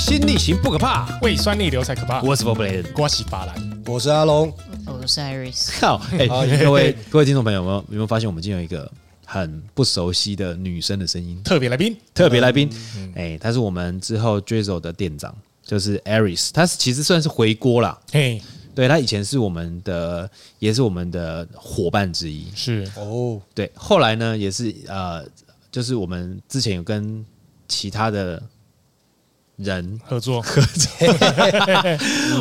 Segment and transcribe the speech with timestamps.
[0.00, 2.22] 心逆行不可怕，胃酸逆流才可怕。
[2.22, 4.50] 我是 Blade，我是巴兰，我是阿龙，
[4.86, 5.78] 我是 Iris。
[5.78, 6.26] 好，哎，
[6.58, 8.90] 各位各位听众朋友，有没有有没有发现我们今天有一个
[9.26, 11.40] 很不熟悉的女生的声音？
[11.44, 12.70] 特别来宾，特别来宾，
[13.14, 18.00] 哎，他是我们之后 Drizzle 的店长，就是 Iris，她其实算是回锅啦。
[18.10, 18.40] 嘿，
[18.74, 22.46] 对，他以前是我们的，也是我们的伙伴之一。
[22.56, 25.22] 是哦，对，后来呢，也是呃，
[25.70, 27.22] 就是我们之前有跟
[27.68, 28.42] 其他的。
[29.62, 30.00] 人。
[30.04, 30.90] 合作，合作，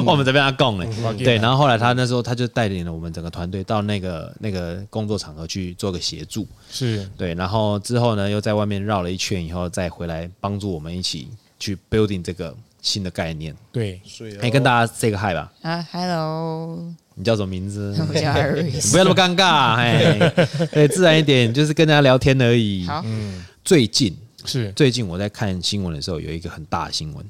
[0.05, 0.87] 我们这边他供嘞，
[1.17, 7.07] 对，然后后来他那时候他就带领了我们整个团队到那个那个工作场合去做个协助，是。
[7.17, 11.27] 对，然后之后呢又在外面绕了一圈以后再回来帮助我们一起
[11.59, 13.99] 去 building 这个新的概念，对，
[14.41, 16.79] 哎，跟大家 say 个 hi 吧，啊，Hello，
[17.15, 17.93] 你叫什么名字？
[18.07, 20.17] 我叫 Iris，不要那么尴尬，哎，
[20.71, 22.85] 对，自然一点，就是跟大家聊天而已。
[22.85, 24.17] 好，嗯，最近。
[24.45, 27.26] 是最近我在看新闻的时候，有一个很大的新闻。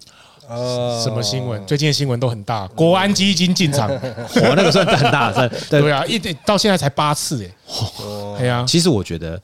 [0.48, 1.64] 呃，什么新闻？
[1.68, 2.68] 最近的新闻都很大。
[2.70, 7.56] 国安基金进场， 我那个算很大， 算对啊，一到现在才八次哎。
[8.40, 9.40] 对啊，其实我觉得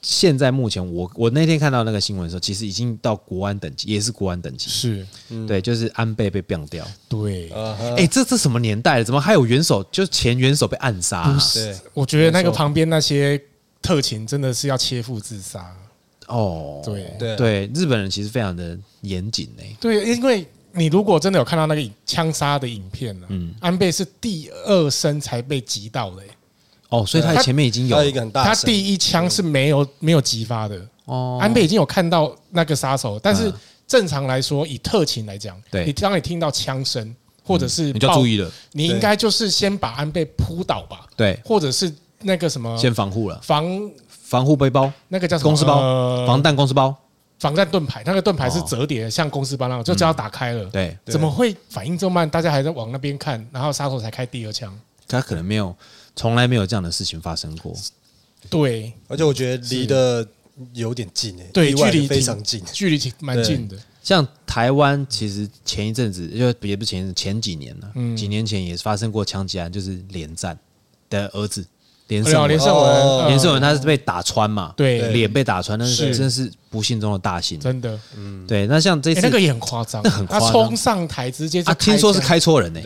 [0.00, 4.68] 现在目前，我我那天看到那个新闻的时候，其实已经到国安等级，也是国安等级。
[4.68, 5.06] 是，
[5.46, 6.84] 对，就是安倍被毙掉。
[7.08, 7.48] 对，
[7.96, 9.04] 哎，这这什么年代了？
[9.04, 9.84] 怎么还有元首？
[9.92, 11.30] 就是前元首被暗杀？
[11.30, 13.40] 不是，我觉得那个旁边那些
[13.80, 15.72] 特勤真的是要切腹自杀。
[16.32, 17.14] 哦，对。
[17.18, 17.36] 对。
[17.36, 19.62] 对，日本人其实非常的严谨呢。
[19.80, 26.22] 对，因为你如果真的有看到那个枪杀的影片呢，嗯，安倍是第二声才被击到的。
[26.88, 28.04] 哦，所以他前面已经有。
[28.04, 30.80] 一个很大，他第一枪是没有没有击发的。
[31.04, 33.52] 哦，安倍已经有看到那个杀手，但是
[33.86, 43.40] 正常来说，以特勤来讲，对，你当你听到枪声或者是你就注意了，你应该就是先把安倍扑倒吧，对，或者是那个什么先防护了。
[43.42, 43.90] 防。
[44.32, 45.50] 防护背包，那个叫什么？
[45.50, 46.96] 公司包，防弹公司包，
[47.38, 48.02] 防弹盾牌。
[48.06, 50.64] 那个盾牌是折叠的，像公司包那种，就只要打开了。
[50.70, 52.30] 对，怎么会反应这么慢？
[52.30, 54.74] 大家还在往那边看，然后杀手才开第二枪。
[55.06, 55.76] 他可能没有，
[56.16, 57.74] 从来没有这样的事情发生过。
[58.48, 60.26] 对，而且我觉得离得
[60.72, 63.76] 有点近诶，对，距离非常近，距离挺蛮近的。
[64.02, 70.58] 像台湾，其实前一阵子，就也不是前前几年了，几年前也是发生过枪击案，就是连战
[71.10, 71.66] 的儿子。
[72.12, 74.74] 连胜文，连胜文，连胜文，他是被打穿嘛？
[74.76, 77.58] 对，脸被打穿，那是真是不幸中的大幸。
[77.58, 78.66] 真的，嗯，对。
[78.66, 82.80] 那像这次那个也很夸张，那很夸张，他冲上台直接就，听说是开错人呢。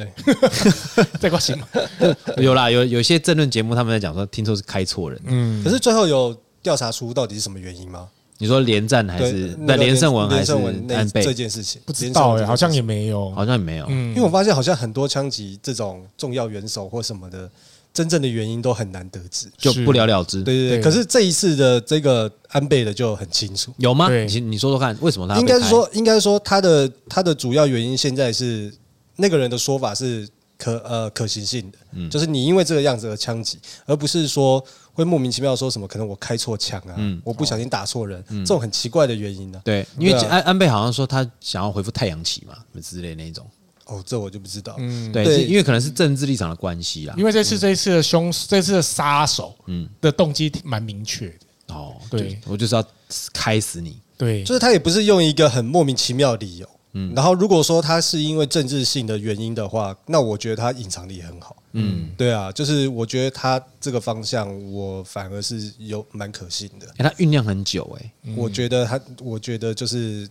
[1.21, 1.67] 这个行吗？
[2.39, 5.21] 有啦，有有些政论节目他们在讲说，听说是开错人。
[5.27, 8.07] 嗯，可是最后有调查出到底是什么原因吗？
[8.39, 10.53] 你说连战还是那连胜文还是
[10.91, 11.81] 安倍这件事情？
[11.87, 13.89] 不知道哎，好像也没有，好像也没有。
[13.89, 17.49] 因为我发现好像很多枪击这种重要元首或什么的。
[17.97, 20.43] 真正的原因都很难得知，就不了了之。
[20.43, 24.11] 对对对，可是这一次的这个安倍的就很清楚，有吗？
[24.11, 28.71] 你你说说看，为什么他应该是说，应该说他的他的主要原因现在是
[29.17, 39.59] 那个人的说法是可呃可行性的，嗯，就是你因为这个样子而枪击，而不是说会莫名其妙说什么可能我开错枪啊，嗯，我不小心打错人，这种很奇怪的原因呢？
[39.65, 43.47] 对，因为安安倍好像说他想要恢复太阳旗嘛，之类那种。
[43.87, 44.75] 哦，这我就不知道。
[44.79, 47.15] 嗯，对，因为可能是政治立场的关系啦。
[47.17, 51.75] 因为这次这一次的凶，这次的杀手，嗯，的动机蛮明确的。
[51.75, 52.85] 哦，对，我就是要
[53.33, 54.01] 开死你。
[54.19, 56.69] 对，就是他也不是用一个很莫名其妙的理由。
[56.95, 61.57] 嗯，然后如果说他是因为政治性的原因的话，那我觉得他隐藏力很好。
[61.73, 66.89] 嗯，对啊，就是我觉得他这个方向，我反而是有蛮可信的。
[66.97, 70.29] 哎，他酝酿很久，哎，我觉得他，我觉得就是。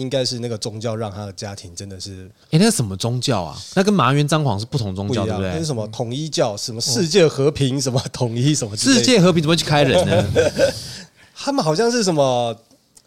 [0.00, 3.54] 应该是那个宗教让他的家庭真的是，哎，那是什么宗教啊？
[3.74, 5.50] 那跟麻原彰晃是不同宗教，对不对？
[5.50, 6.56] 那是什么统一教？
[6.56, 7.78] 什么世界和平？
[7.78, 8.54] 什么统一？
[8.54, 9.42] 什么世界和平？
[9.42, 10.24] 怎么会去开人呢？
[11.36, 12.56] 他们好像是什么？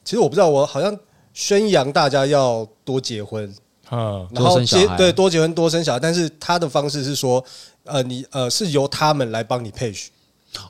[0.06, 0.48] 其实我不知道。
[0.48, 0.96] 我好像
[1.34, 3.52] 宣扬大家要多结婚
[3.90, 7.44] 啊，然后结对多结婚多生小孩，但是他的方式是说，
[7.86, 10.12] 呃，你呃是由他们来帮你配许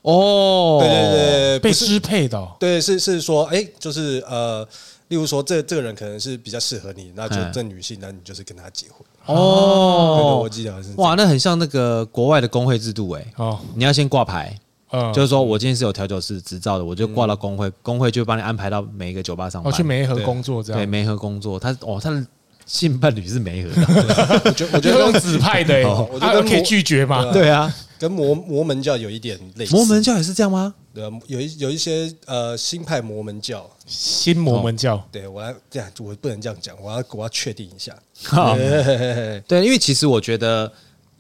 [0.03, 4.65] 哦，对对对，被支配的，对，是是说，哎，就是呃。
[5.09, 9.05] 例如说，这这个人可能是比较适合你，那就这女性，那你就是跟他结婚。
[9.25, 10.39] 哦。
[10.41, 13.25] 我记得是哇，那很像那个国外的工会制度哎。
[13.37, 14.57] 哦，你要先挂牌，
[14.91, 20.81] 嗯，就是说我今天是有调酒师执照的，我就挂到工会，工会就帮你安排到每一个酒吧上班，去梅河工作这样。
[20.81, 22.25] 对，梅河工作，他哦，他的
[22.65, 27.31] 性伴侣是没合的， 我觉得我觉得用指派的，我觉得可以拒绝吗？
[27.31, 29.75] 对啊，跟摩摩门教有一点类似。
[29.75, 30.73] 摩门教也是这样吗？
[30.93, 37.95] 对啊，有一有一些呃新派摩门教，新摩门教，对我要这样，我不能这样讲，我要我要确定一下。
[39.47, 40.71] 对，因为其实我觉得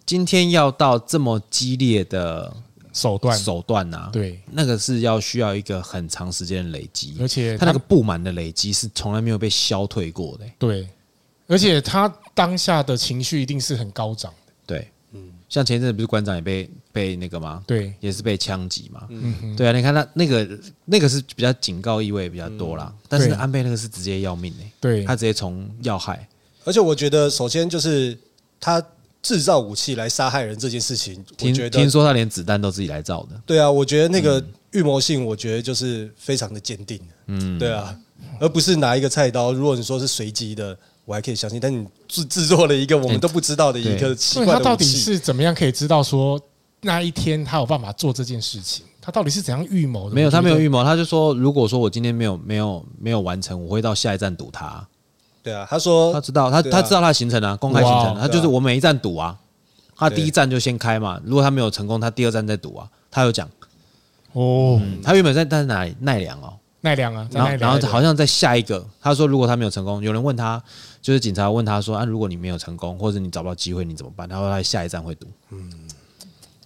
[0.05, 2.53] 今天要到这么激烈的
[2.93, 10.45] 手段手段呐，对，那个是要需要一个很长时间的累积，而且他那个不满的累积是从来没有被消退过的。
[10.59, 10.87] 对，
[11.47, 14.53] 而且他当下的情绪一定是很高涨的。
[14.65, 17.63] 对，嗯，像前一阵子不是馆长也被被那个吗？
[17.67, 19.05] 对，也是被枪击嘛。
[19.09, 26.27] 嗯哼，对啊，你看他那个那个是比较警告意味比较多啦，但是安倍那个是直接要命哎，对，他直接从要害。
[26.65, 28.17] 而且我觉得，首先就是
[28.57, 28.81] 他
[29.21, 33.41] 制造武器来杀害人这件事情，我觉得听说他连子弹都自己来造的。
[33.45, 34.41] 对啊，我觉得那个
[34.71, 36.99] 预谋性，我觉得就是非常的坚定。
[37.27, 37.93] 嗯，对啊，
[38.39, 39.51] 而不是拿一个菜刀。
[39.51, 41.59] 如果你说是随机的，我还可以相信。
[41.59, 46.39] 但你制制作了一个我们都不知道的一个奇怪的他到底是怎么样可以知道说
[46.81, 48.85] 那一天他有办法做这件事情？
[49.01, 50.15] 他到底是怎样预谋的？
[50.15, 54.87] 没有，他没有预谋，他就说，如果说我今天没有没有没有完成，我会到下一站堵他。
[55.41, 59.37] 对啊，他说他知道，他他知道他的行程啊，公开行程，他就是我每一站堵啊，
[59.93, 63.49] 他第一站就先开嘛，如果他没有成功，他第二站再堵啊，他有讲
[64.31, 70.61] 哦，他原本在在哪里奈良哦，奈良啊，然后然后好像在下一个，他说如果他没有成功，有人问他，
[71.01, 74.27] 就是警察问他说啊，如果你没有成功，或者你找不到机会，你怎么办？
[74.27, 75.71] 他说他下一站会读，嗯，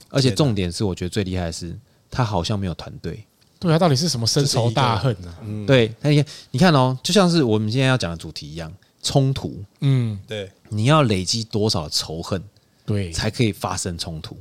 [0.10, 1.78] 而且重点是，我觉得最厉害的是，
[2.10, 3.24] 他好像没有团队。
[3.60, 5.36] 对啊，到底是什么深仇大恨呢？
[5.44, 8.74] 嗯，对，那你看，你看哦，就像是我们今天要讲的主题一样，
[9.04, 9.64] 冲突。
[9.82, 12.44] 嗯，对，你要累积多少仇恨，
[12.88, 14.36] 对，才可以发生冲突？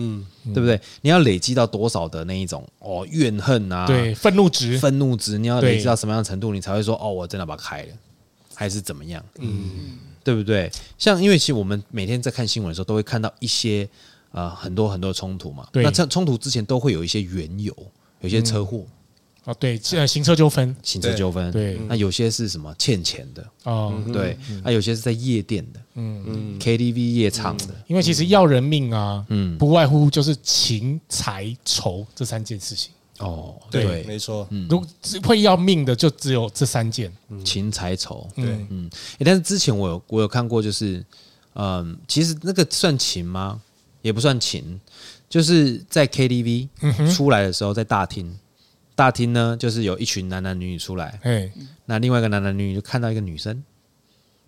[0.00, 0.80] 嗯，对不对？
[1.02, 3.86] 你要累积到多少的那一种哦怨恨啊？
[3.86, 7.88] 对，愤怒值，愤怒值，你要累积到什么样的程度，你才会说哦，我真的把它开了，
[8.54, 9.24] 还是怎么样？
[9.38, 10.70] 嗯，对不对？
[10.98, 13.88] 像因为其实我们每天在看新闻的时候，都会看到一些
[14.32, 15.68] 呃很多很多冲突嘛。
[15.74, 17.76] 那冲冲突之前都会有一些缘由。
[18.22, 18.84] 有些车祸
[19.50, 19.76] 哦，对，
[20.06, 26.24] 行车纠纷，行车纠纷，对，那有些是什么欠钱的哦，对，那有些是在夜店的，嗯。
[26.26, 32.92] 嗯，KTV 夜唱的，因为其实要人命啊，嗯，不外乎就是情财仇这三件事情。
[33.18, 34.88] 哦，对，没错，如果
[35.24, 37.12] 会要命的就只有这三件，
[37.44, 38.88] 情财仇，对，嗯，
[39.18, 41.04] 但是之前我有我有看过，就是
[41.54, 43.60] 嗯，其实那个算情吗？
[44.02, 44.80] 也不算情。
[45.28, 46.68] 就是在 KTV
[47.14, 48.36] 出来的时候，在大厅，
[49.00, 51.18] 大厅呢，就是有一群男男女女出来，
[51.86, 53.64] 那另外一个男男女女就看到一个女生，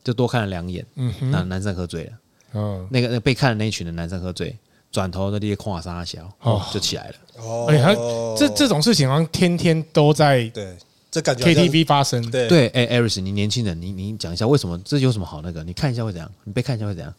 [0.04, 0.84] 就多看了两眼，
[1.30, 4.54] 那男生喝醉了，那个那被看的那一群的男生喝醉，
[4.90, 6.30] 转头在那里夸三小，
[6.70, 7.14] 就起来了。
[7.38, 7.94] 哦，哎，他
[8.36, 10.76] 这这种事情好像天天都在对，
[11.10, 12.30] 这感觉 KTV 发生。
[12.30, 12.46] 对。
[12.46, 15.64] 对，哎，Aris，你年轻人，你你讲一下为什么这有什么好那个？
[15.64, 16.30] 你看一下会怎样？
[16.44, 17.14] 你被看一下会怎样？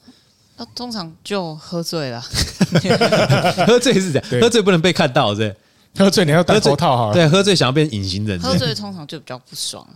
[0.55, 2.21] 那通常就喝醉了，
[3.65, 5.55] 喝醉是这样，喝醉不能被看到，是
[5.95, 7.13] 喝醉你要戴头套哈。
[7.13, 9.87] 对，喝醉想要变隐形人，喝醉通常就比较不爽，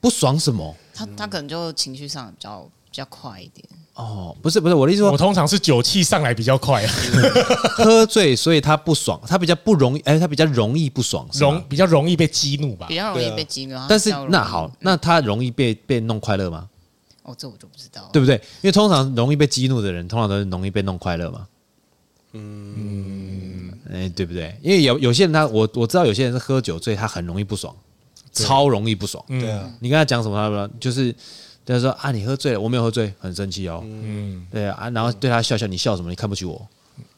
[0.00, 0.74] 不爽什么？
[0.94, 2.60] 他他可能就情绪上比较
[2.90, 3.66] 比较快一点。
[3.94, 6.86] 哦，不是不是，我的意思说，我通常是酒气上来比较快，
[7.76, 13.76] 喝醉所以他不爽，他比较不容易，哎，他比较容易不爽，容比较容易被激怒吧，比较容易被激怒。
[13.88, 16.68] 但是那好，那他容易被被弄快乐吗？
[17.22, 18.36] 哦，这我就不知道，对不对？
[18.62, 21.46] 因为通常容易被激怒的人，通常都是容易被弄快乐嘛。
[22.32, 23.19] 嗯，
[23.92, 24.54] 哎，对不对？
[24.62, 27.74] 因为有有些人他，我我知道有些人是喝酒醉，他很容易不爽，
[28.32, 29.22] 超容易不爽。
[29.28, 31.14] 对啊，你跟他讲什么，他说就是，
[31.66, 33.80] 他说啊，你喝醉了，我没有喝醉，很生气哦。
[33.84, 36.08] 嗯，对啊，然后对他笑笑，你笑什么？
[36.10, 36.64] 你看不起我？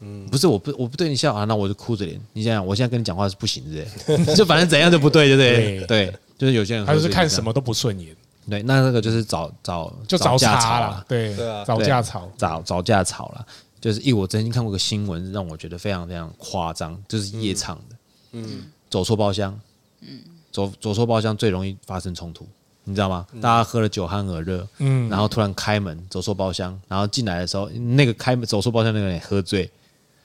[0.01, 2.21] 嗯，不是，我不我不对你笑啊，那我就哭着脸。
[2.33, 3.85] 你想想，我现在跟你讲话是不行的，
[4.35, 5.87] 就反正怎样都不对，对不对？
[5.87, 8.15] 对，就是有些人他就是看什么都不顺眼。
[8.51, 13.47] 对，那那个就是找找就找架吵了，对对啊，找架吵，找找架吵了。
[13.83, 17.97] 就是，因为我曾经看过个新闻，让我觉得非常非常夸张，就是夜唱的，
[18.31, 19.61] 嗯，走错包厢，
[20.01, 20.21] 嗯，
[20.51, 22.47] 走走错包厢最容易发生冲突，
[22.85, 23.27] 你知道吗？
[23.43, 29.71] 大家喝了酒酣耳热，嗯，然后突然开门走错包厢，然后进来的时候，那个开门走错包厢那个人也喝醉，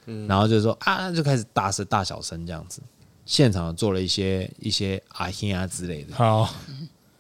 [0.06, 2.80] 嗯，然后就说啊，就开始大声大小声这样子，
[3.26, 6.54] 现场做了一些一些啊嘿啊之类的，好，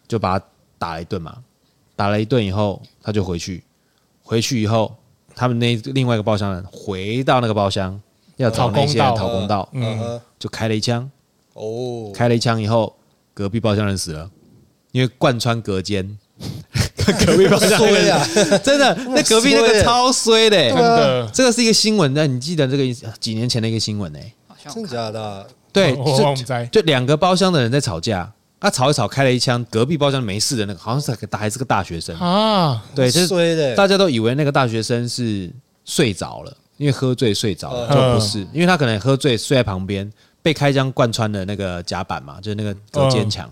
[0.08, 0.46] 就把他。
[0.80, 1.44] 打了一顿嘛，
[1.96, 3.64] 打了一顿以后，他就回去。
[4.22, 4.96] 回去以后，
[5.38, 8.02] 他们那另外一个包厢人回到那个包厢，
[8.38, 11.10] 要找那些人逃公道，嗯，就开了一枪。
[11.54, 12.96] 哦，开了一枪以后，
[13.36, 14.30] 隔壁包厢人死了，
[14.92, 16.18] 因为贯穿隔间。
[17.26, 21.30] 隔壁包厢那个 真的，那隔壁那个超衰的，真的。
[21.34, 24.20] 这个是一个新闻，那你记得这个几年前的一个新闻呢？
[24.68, 25.48] 真的假的？
[25.72, 25.96] 对，
[26.72, 28.34] 就两个包厢的人在吵架。
[28.60, 32.18] 他吵一吵，开了一枪，隔壁包厢没事的那个，好像是个大还是个大学生。
[32.18, 32.84] 啊？
[32.96, 35.52] 对，就是大家都以为那个大学生是
[35.86, 40.12] 睡着了，因为喝醉睡着了，就不是，因为他可能喝醉睡在旁边，
[40.42, 43.48] 被开枪贯穿的那个甲板嘛，就是那个隔间墙，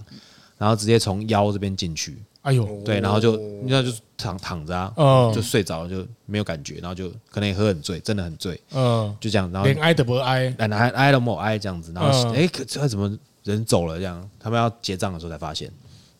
[0.57, 2.17] 然后直接从腰这边进去。
[2.41, 13.15] 哎呦，对，然后就那就躺躺着啊，就睡着了，就没有感觉，然后就可能也喝很醉，真的很醉，嗯，就这样，然后连挨都不挨，挨挨都没挨这样子，然后哎，可这怎么？
[13.53, 15.71] 人走了，这样他们要结账的时候才发现，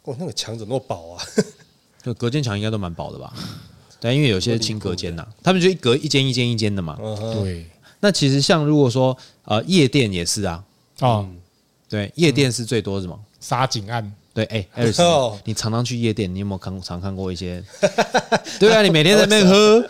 [0.03, 1.23] 哦，那个墙怎么那么薄啊？
[2.03, 3.33] 就 隔间墙应该都蛮薄的吧？
[3.99, 6.97] 但，因为有些轻隔间呐，他们就一隔一间一间一间的嘛。
[7.33, 7.65] 对。
[7.99, 10.63] 那其实像如果说呃夜店也是啊，
[10.99, 11.27] 哦，
[11.89, 13.19] 对，夜店是最多是吗？
[13.39, 14.13] 杀警案。
[14.31, 15.01] 对，哎，艾瑞斯，
[15.45, 17.63] 你常常去夜店，你有没有看常看过一些？
[18.59, 19.81] 对啊，你每天在那边喝，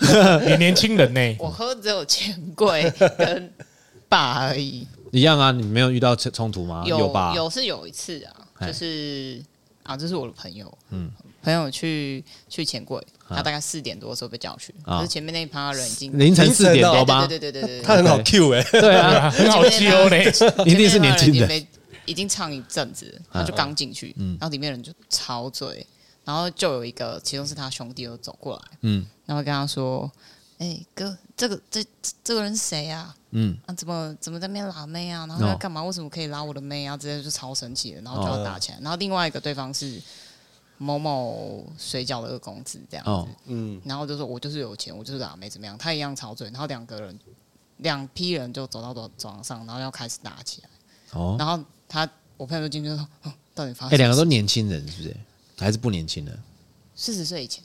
[0.48, 1.36] 你年轻人呢？
[1.39, 3.51] 我喝只有钱柜跟
[4.08, 4.88] 爸而已。
[5.18, 6.84] 一样啊，你没有遇到冲突吗？
[6.86, 7.34] 有吧？
[7.36, 9.42] 有是有一次啊，就是
[9.84, 17.26] 啊，这是我的朋友，嗯，朋友去去钱柜，他大概四点多的时候被叫去，可是前面那一趴人已经凌晨四点多吧？
[17.28, 20.32] 对对对对对，他很好 Q 哎，对啊， 很好 Q 嘞，
[20.66, 21.68] 一定是年轻人。
[22.08, 25.84] 已经唱一阵子，他就刚进去，然后里面人就吵嘴，
[26.24, 30.12] 然后就有一个，其中是他兄弟又走过来，嗯，然后跟他说
[30.58, 31.86] ：“哎哥，这个这
[32.24, 33.16] 这个人是谁呀？
[33.32, 35.26] 嗯，啊怎么怎么在那边拉妹啊？
[35.28, 35.84] 然后他干嘛？
[35.84, 36.96] 为什么可以拉我的妹啊？
[36.96, 38.80] 直接就超神奇的，然后就要打起来。
[38.82, 40.02] 然后另外一个对方是
[40.78, 45.78] 某某水饺的二公子这样子，嗯，然后就说我就是有钱，我就是拉妹怎么样？
[45.78, 47.20] 他一样吵嘴，然后两个人
[47.78, 50.70] 两批人就走到走走廊上，然后要开始打起来，
[51.12, 51.64] 哦，然后。
[51.88, 53.08] 他我朋友就进去说
[53.54, 53.94] ：“到底发生？
[53.94, 55.16] 哎，两个都年轻人是不是？
[55.56, 56.38] 还是不年轻的？
[56.96, 57.64] 四十岁以前，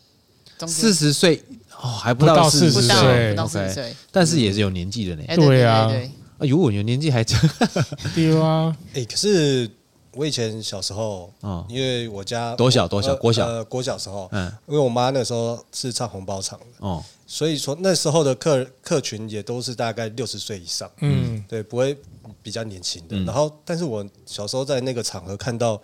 [0.66, 1.42] 四十岁
[1.80, 5.22] 哦，还不到四十岁，不到四十岁，但是也是有年纪的呢。
[5.36, 5.90] 对啊，
[6.38, 7.24] 如果，有年纪还
[8.14, 8.76] 对啊。
[8.94, 9.70] 哎，可是
[10.12, 13.46] 我以前小时候啊，因为我家多小多小，国小？
[13.46, 21.96] 呃，国小时候，嗯，因为我妈那时候是唱红包场的哦，所以说那时候的客客群也都是大概六十岁以上，嗯，对，不会。”
[22.42, 25.78] 比较年轻的，嗯、然后，但是我小时候在那个场合看到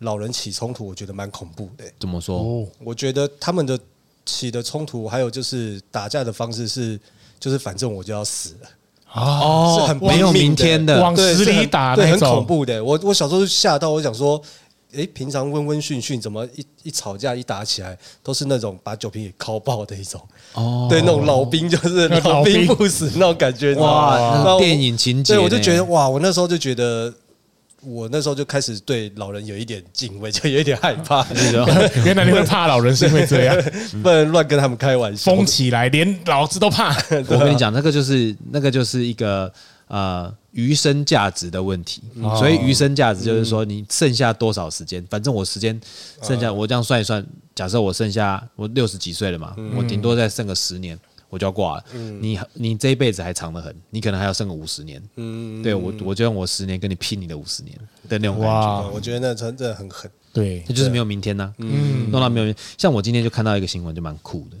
[0.00, 1.84] 老人起冲突，我觉得蛮恐怖的。
[1.98, 2.64] 怎么说？
[2.78, 3.76] 我觉得他们的
[4.28, 7.00] 起的冲突，还有就是打架的方式是，
[7.40, 8.68] 就是反正我就要死了
[9.14, 12.84] 哦，是很没有明天的，往死里打，对，很恐怖的。
[12.84, 14.40] 我我小时候就吓到，我想说。
[14.96, 20.18] 哎，平常温温驯驯，怎么一一吵架一打起来，都是那种把酒瓶给敲爆的一种
[20.54, 27.12] 哦，对，那种老兵就是老兵不死那种感觉，哇，电影情节，对，我就觉得哇，我那时候就觉得，
[27.82, 31.26] 我那时候就开始对老人有一点敬畏， 就有一点害怕。
[32.04, 33.56] 原来你会怕老人是因为这样，
[34.02, 36.94] 不能乱跟他们开玩笑，疯起来连老子都怕。
[37.28, 39.52] 我跟你讲，那个就是那个就是一个。
[39.90, 42.02] 呃，余生价值的问题，
[42.38, 45.02] 所以余生价值就是说，你剩下多少时间？
[45.08, 45.80] 反正我时间
[46.22, 50.94] 剩下，我这样算一算，假设我剩下我六十几岁了嘛，我顶多再剩个十年，
[51.28, 51.84] 我就要挂了。
[52.20, 55.02] 你你这一辈子还长得很，你可能还要剩个五十年。
[55.16, 57.76] 嗯，对我我就用我十年跟你拼你的五十年
[58.08, 58.90] 的那种感觉。
[58.90, 60.10] 我觉得那真的很狠。
[60.32, 61.52] 对，这就是没有明天呐。
[61.58, 62.54] 嗯，弄到没有。
[62.76, 64.56] 像我今天就看到一个新闻，就蛮酷的。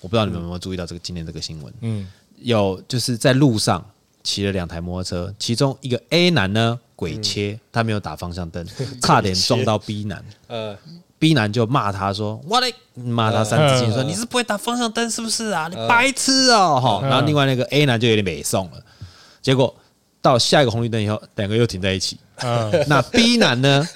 [0.00, 1.72] 我不知道你们有没有注意到这个今天这个新闻？
[1.80, 2.06] 嗯，
[2.38, 3.84] 有就是在路上。
[4.26, 8.66] 骑了两台摩托车，其中一个 A 男呢鬼切，嗯、他没有打方向灯，
[9.02, 10.24] 差点撞到 B 男。
[10.46, 10.74] 呃
[11.18, 15.68] ，B 男就骂他说：“我嘞，骂他三字经，说你是不会打方向灯是不是啊？
[15.70, 18.78] 你白痴哦！”哈，然后另外那个 A 男就有点没送了，
[19.42, 19.74] 结果
[20.20, 22.18] 到下一个红绿灯以后，两个又停在一起。
[22.42, 23.86] 嗯， 那 B 男呢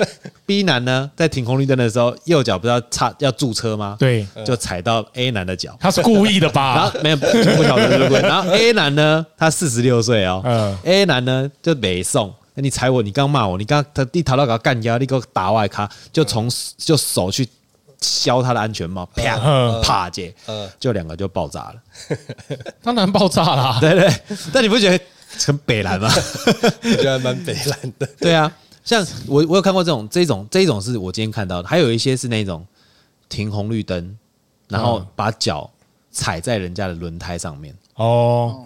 [0.46, 3.96] ？B 男呢，在停红绿灯的时候，右脚不是要插要驻车吗？
[3.98, 6.74] 对，就踩到 A 男的脚，他是故意的吧？
[6.78, 7.26] 然后没有不
[7.64, 8.20] 晓得对不对？
[8.22, 10.40] 然后 A 男呢，他四十六岁哦。
[10.44, 17.48] 嗯，A 男呢就没送，你踩我，你刚骂我，你刚他一逃到给他干掉，你给我打外卡，就从就手去
[18.00, 20.34] 削他的安全帽，啪啪姐，
[20.78, 21.74] 就两个就爆炸了。
[22.82, 24.12] 当然爆炸了， 对对。
[24.52, 25.04] 但你不觉得？
[25.46, 26.10] 很北蓝吗？
[26.82, 28.08] 我觉得还蛮北蓝的。
[28.18, 28.50] 对啊，
[28.82, 32.66] 像我我有看过这种这种这种是我今天看到的，还有一些是那种
[33.28, 34.16] 停红绿灯，
[34.68, 35.70] 然后把脚
[36.10, 37.76] 踩在人家的轮胎上面。
[37.96, 38.64] 哦。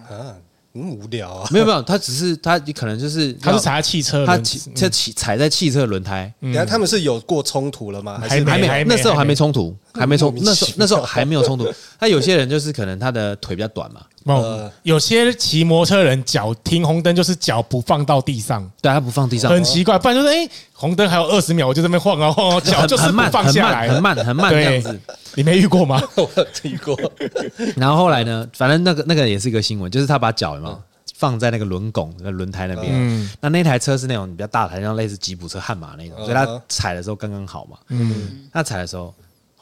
[0.73, 1.47] 很无聊啊！
[1.51, 6.33] 没有没有，他只是他可能就是他是踩在汽车，他骑他骑踩在汽车轮胎。
[6.39, 8.19] 然后他们是有过冲突了吗？
[8.19, 10.33] 还是还没，那时候还没冲突，还没冲。
[10.41, 11.71] 那时候那时候还没有冲突。
[11.99, 14.01] 他有些人就是可能他的腿比较短嘛。
[14.25, 19.99] 呃，有些骑摩托车人脚停红灯就是脚不放到地上，对，他不放地上，很奇怪。
[19.99, 24.99] 不然就是哎，红灯还有二十秒，我就在那边晃啊晃啊， 脚就是不放下来，很慢很慢这样子。
[25.35, 26.01] 你没遇过吗？
[26.15, 26.29] 我
[26.63, 26.97] 遇过。
[27.75, 28.47] 然后后来呢？
[28.53, 30.79] 反正那个那个也是一个新闻，就是他把脚嘛
[31.15, 32.87] 放在那个轮拱、那轮胎那边。
[32.93, 37.77] 嗯，那那台车是那种比较大台，像类似吉普车、悍马那种，所以他踩的时候刚刚好嘛。
[37.89, 39.13] 嗯，他踩的时候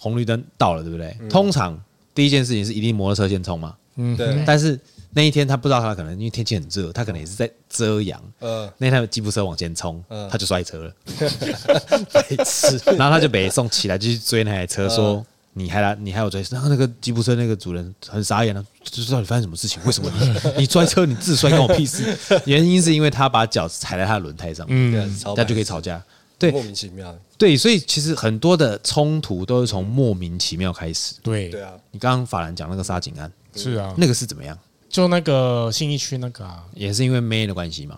[0.02, 1.16] 红绿灯到了，对不对？
[1.30, 1.80] 通常
[2.16, 3.76] 第一件事情是一定摩托车先冲嘛。
[3.98, 4.44] 嗯，对。
[4.48, 4.80] 但是
[5.12, 8.20] 那一天他不知道，他可能因为天气很热，他可能也是在遮阳。
[8.40, 10.94] 嗯，那台吉普车往前冲，他就摔车了。
[12.12, 12.82] 白痴。
[12.98, 15.24] 然后他就被送起来，就去追那台车，说。
[15.54, 19.82] 你还来，你还有追，然后那个吉普车那个主人很傻眼了，就知道你发生什么事情？
[19.84, 20.10] 为什么
[20.56, 22.18] 你你摔车，你自摔关我屁事？
[22.46, 26.02] 原因是因为他把脚踩在他的轮胎上，嗯，他就可以吵架。
[26.42, 27.18] 对，莫名其妙。
[27.38, 31.16] 对，所以其实很多的冲突都是从莫名其妙开始。
[31.24, 31.74] 对，对啊。
[31.92, 34.58] 你刚刚法兰讲那个杀警案，是啊，那个是怎么样？
[34.90, 37.98] 就那个信义区那个啊，也是因为妹的关系吗？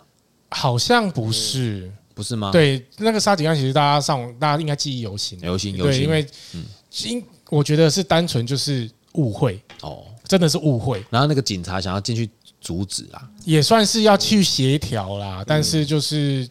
[0.51, 2.51] 好像不是，不是吗？
[2.51, 6.01] 对，那个杀警案其实大家上网，大家应该记忆犹新，犹新，犹新。
[6.01, 6.63] 对，因为，嗯，
[7.05, 11.03] 因我觉得是单纯就是误会哦，真的是误会。
[11.09, 12.29] 然后那个警察想要进去
[12.61, 16.47] 阻止啦，也算是要去协调啦，但是就是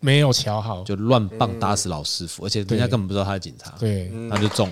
[0.00, 4.68] 没有瞧好，就乱棒打死老师傅，而且人家根本不知道他是警察，对，他就中，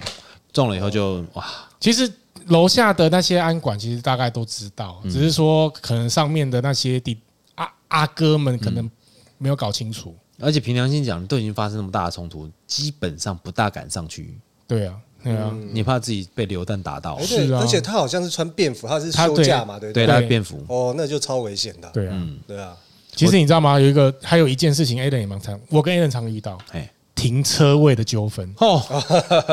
[0.52, 1.46] 中了以后就哇，
[1.78, 2.10] 其实。
[2.46, 7.18] 楼下的那些安管其实大概都知道，只是说可能上面的那些弟
[7.56, 8.90] 阿阿哥们可能
[9.36, 10.16] 没有搞清楚。
[10.38, 14.38] 而且凭良心讲，都已经发生那么大的冲突，基本上不大敢上去。
[14.66, 17.20] 对啊，对啊，你怕自己被流弹打到。
[17.20, 20.64] 是啊，而且他好像是穿便服，他是休假嘛，对对，他是便服。
[20.68, 21.90] 哦，那就超危险的。
[21.90, 22.74] 对啊，对啊。
[23.18, 23.78] 其实你知道吗？
[23.78, 26.58] 有一个还有一件事情，Alan 也蛮常，我跟 Alan 常遇到。
[26.72, 28.80] 哎停车位的纠纷哦，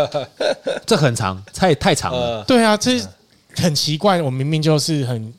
[0.86, 2.44] 这很长，太太长了。
[2.44, 3.02] 对啊，这
[3.56, 4.22] 很奇怪。
[4.22, 5.34] 我明明就是很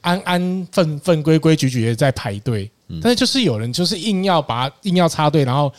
[0.00, 2.70] 安安分分、规规矩矩的在排队，
[3.02, 5.70] 但是就是有人就是硬要把硬要插队，然后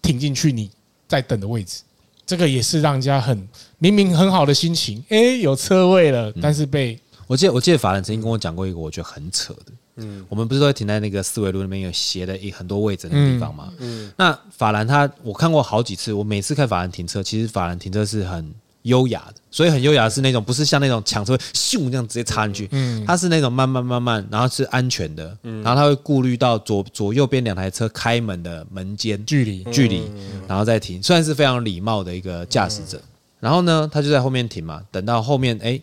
[0.00, 0.70] 停进去你
[1.06, 1.82] 在等的位置。
[2.24, 3.46] 这个也是让人家很
[3.76, 9.72] 明明很好的心情，哎，有车位了，但是被我记得我记得法兰曾经跟我讲过一个我觉得很扯的。
[10.00, 13.72] 嗯，我们不是都会停在那个四维路那边有斜的一很多位置的地方吗？
[13.78, 18.52] 嗯，那法兰他我看过好几次，我每次看法兰停车，其实法兰停车是很
[18.82, 30.10] 优雅的，所以很优雅的是那种不是像那种抢车咻这样直接插进去，嗯，它是那种慢慢慢慢，然后是安全的，嗯然后他会顾虑到左左右边两台车开门的门间距离距离，
[30.48, 33.00] 然后再停，虽然是非常礼貌的一个驾驶者。
[33.38, 35.80] 然后呢，他就在后面停嘛，等到后面哎，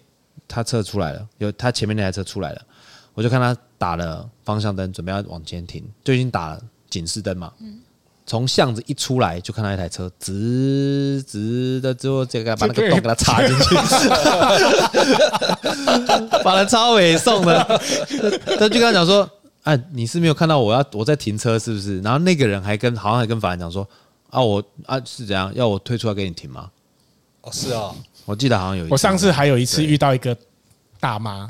[0.48, 2.62] 他车出来了，有他前面那台车出来了。
[3.16, 7.54] 我就看他打了方向灯，准备要往前停，就已经打了警示灯嘛。
[8.26, 13.76] 从巷子一出来，就看到一台车直直的，之后这个把那个洞给他插进去，
[16.44, 17.64] 把他超尾送的。
[18.60, 19.30] 他就跟他讲说
[19.64, 23.88] ：“哎、啊，你是没有看到我要我在停车是不是？”然后那个人还跟好像还跟法兰讲说
[24.30, 26.70] ：“啊，我啊是怎样要我退出来给你停吗？”
[27.44, 28.94] 哦，是哦，我记得好像有一次。
[28.94, 30.36] 我上次还有一次遇到一个
[31.00, 31.50] 大妈。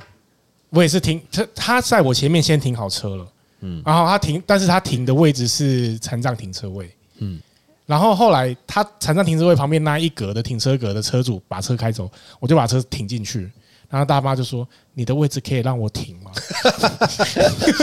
[0.77, 3.27] 我也是停，他他在我前面先停好车了，
[3.61, 6.87] 嗯，然后他停，但是他停的位置是残障停车位，
[7.17, 7.41] 嗯，
[7.87, 12.07] 然后后来他残障停车位旁边那一格的停车格的车主把车开走，
[12.39, 13.49] 我就把车停进去，
[13.89, 16.29] 然后大妈就说：“你的位置可以让我停吗？”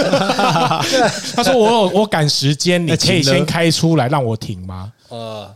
[1.34, 5.52] 他说：“我有我赶时间，你可以先开出来让我停吗？”呃。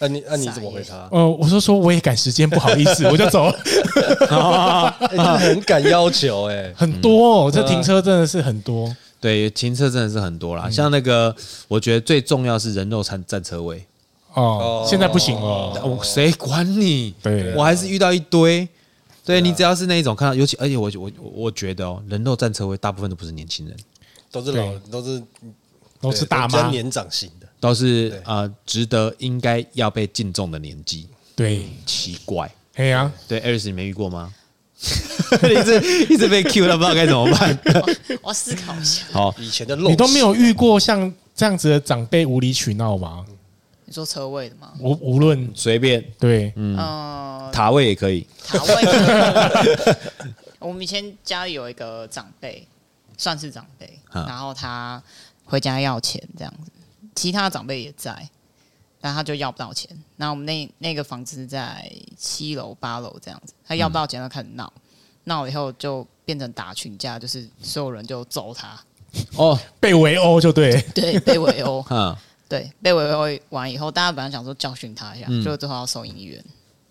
[0.00, 1.08] 那你那你怎么回他？
[1.12, 4.96] 呃，我说说我也赶时间，不好意思， 我就走了。
[5.38, 8.94] 很敢要求哎，很多哦，这停车真的是很多。
[9.20, 10.70] 对，停车真的是很多啦。
[10.70, 11.36] 像那个，
[11.68, 13.84] 我觉得最重要是人肉占占车位。
[14.32, 17.14] 哦，现在不行了，谁管你？
[17.22, 18.66] 对，我还是遇到一堆。
[19.22, 23.76] 对，你只要是那一种看到，尤其而且我我我觉得哦，人肉占车位大部分都不是年轻人，
[24.32, 25.22] 都是老人，都是
[26.00, 27.46] 都是大妈，年长型的。
[27.60, 31.08] 都是呃，值得应该要被敬重的年纪。
[31.36, 34.32] 对，奇怪，哎呀，对，艾瑞斯你没遇过吗？
[34.80, 37.58] 一直一直被 Q 了，不知道该怎么办。
[38.22, 39.04] 我思考一下。
[39.12, 43.24] 好，以前的你都没有遇过像这样子的长辈无理取闹吗？
[43.84, 44.72] 你说车位的吗？
[44.80, 46.76] 无无论随便，对，嗯，
[47.52, 48.26] 塔位也可以。
[48.46, 49.96] 塔位。
[50.60, 52.66] 我们以前家里有一个长辈，
[53.18, 55.02] 算是长辈，然后他
[55.44, 56.70] 回家要钱这样子。
[57.20, 58.30] 其他长辈也在，
[58.98, 59.90] 但他就要不到钱。
[60.16, 64.72] 然后我们那那个房子在七楼八楼这样子，他要不到钱，他开始闹，
[65.24, 68.80] 闹了以后就变成打群架，就是所有人就揍他。
[69.36, 71.84] 哦，被围殴就对， 对，被围殴。
[71.92, 72.16] 嗯，
[72.48, 76.42] 对，被围殴完以后，大家本来想说教训他一下，就最后要送医院。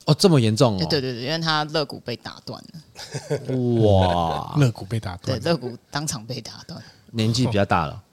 [0.06, 0.86] 哦，这么严重哦？
[0.88, 3.82] 对对对，因为他肋骨被打断了。
[3.82, 6.80] 哇， 肋骨被打断，对，肋骨当场被打断。
[7.12, 8.04] 年纪比较大了。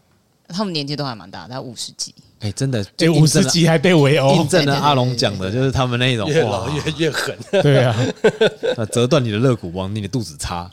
[0.48, 2.14] 他们年纪都还蛮大，他五十几。
[2.40, 7.34] 哎，真的，这五十几还被围殴，印证了阿龙讲的，就是他们那种越老越越狠。
[7.62, 7.96] 对啊，
[8.92, 10.70] 折断你的肋骨往你的肚子插，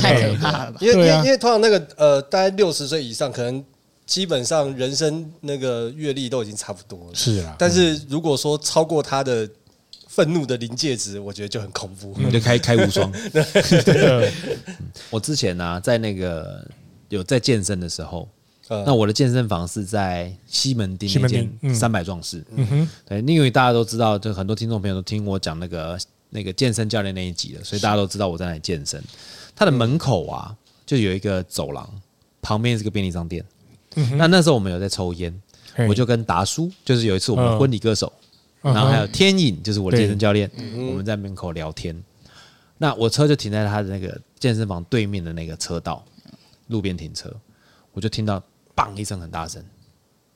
[0.00, 0.78] 太可怕了吧？
[0.80, 3.64] 因为因为因为通常那个呃，大概六十岁以上，可能
[4.06, 7.14] 基本上人生那个阅历都已经差不多了。
[7.14, 9.48] 是啊，但是如果说超过他的
[10.08, 13.10] 愤怒的临界值，我觉得就很恐怖，你就开开无双。
[15.10, 16.66] 我之前呢，在那个。
[17.14, 18.28] 有在健身的时候，
[18.68, 22.44] 那我的健身房是在西门町那间三百壮士。
[22.56, 25.98] 嗯哼，对，因为大家都知道，就很多听众朋友都听我讲那个
[26.30, 29.02] 那个健身教练那一集了，所以大家都知道我在那里健身。
[29.54, 31.88] 他的门口啊，就有一个走廊，
[32.42, 33.44] 旁边是个便利商店。
[34.18, 35.32] 那那时候我们有在抽烟，
[35.88, 38.12] 我就跟达叔，就是有一次我们婚礼歌手，
[38.60, 40.50] 然后还有天影，就是我的健身教练，
[40.88, 41.96] 我们在门口聊天。
[42.76, 46.04] 那我车就停在他的那个健身房对面的那个车道，
[46.68, 47.34] 路边停车，
[47.92, 48.42] 我就听到
[48.74, 49.64] 砰一声很大声，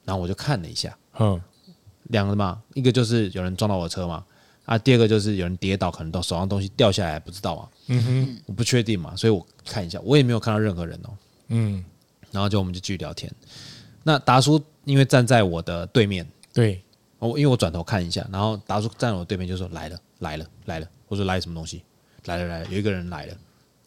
[0.05, 1.41] 然后我就看了一下，嗯，
[2.05, 4.25] 两个嘛，一个就是有人撞到我的车嘛，
[4.65, 11.11] 啊，第二个就是有人跌倒，可能到手上东西掉下来，不知道啊，嗯哼，我不确定嘛，所以我看一下，我也没有看到任何人哦，
[11.49, 11.85] 嗯，
[12.31, 13.33] 然后就我们就继续聊天。
[14.05, 16.83] 那达叔因为站在我的对面，对，
[17.19, 21.83] 我因为我转头看一下，然后达叔站在我对面就说来了来了来了，我说来什么东西？
[22.25, 23.37] 来了来了，有一个人来了，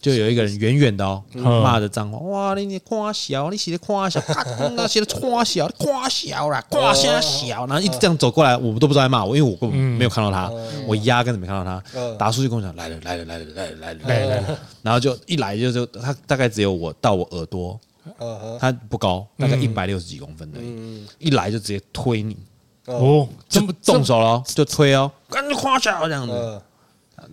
[0.02, 1.24] 就有一个人远远的哦，
[1.64, 4.20] 骂着脏话，哇，你你夸小，你写的夸小，
[4.76, 10.52] 那写的夸小，夸小啦，夸小小，然后一直这样走过来，我们都不知道在骂我，因为我根本没有看到他，
[10.88, 11.84] 我压根子没看到他。
[12.18, 17.80] 达叔就跟我讲，来了来了来了来了来了来了，然后就一来就就他大概只有我到我耳朵，
[18.60, 20.60] 他不高，大概一百六十几公分的，
[21.20, 22.36] 一来就直接推你，
[22.86, 26.62] 哦，这么动手了，就推哦，赶紧夸小这样子，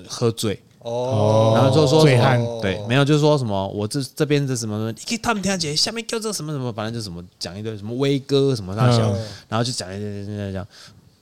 [0.07, 0.61] 喝醉。
[0.89, 9.15] 哦，然后就说醉汉，对，没有，就是说什么我这这边的什么，你可以他们听下下面叫这什么什么，反正就什么讲一堆什么威哥什么大小，
[9.49, 10.67] 然后就讲一讲讲讲讲。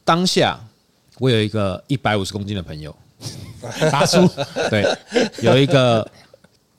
[0.05, 0.59] 当下
[1.19, 2.95] 我有一个一百五十公斤的朋友，
[3.91, 4.29] 大叔，
[4.71, 4.87] 对，
[5.41, 6.07] 有一个。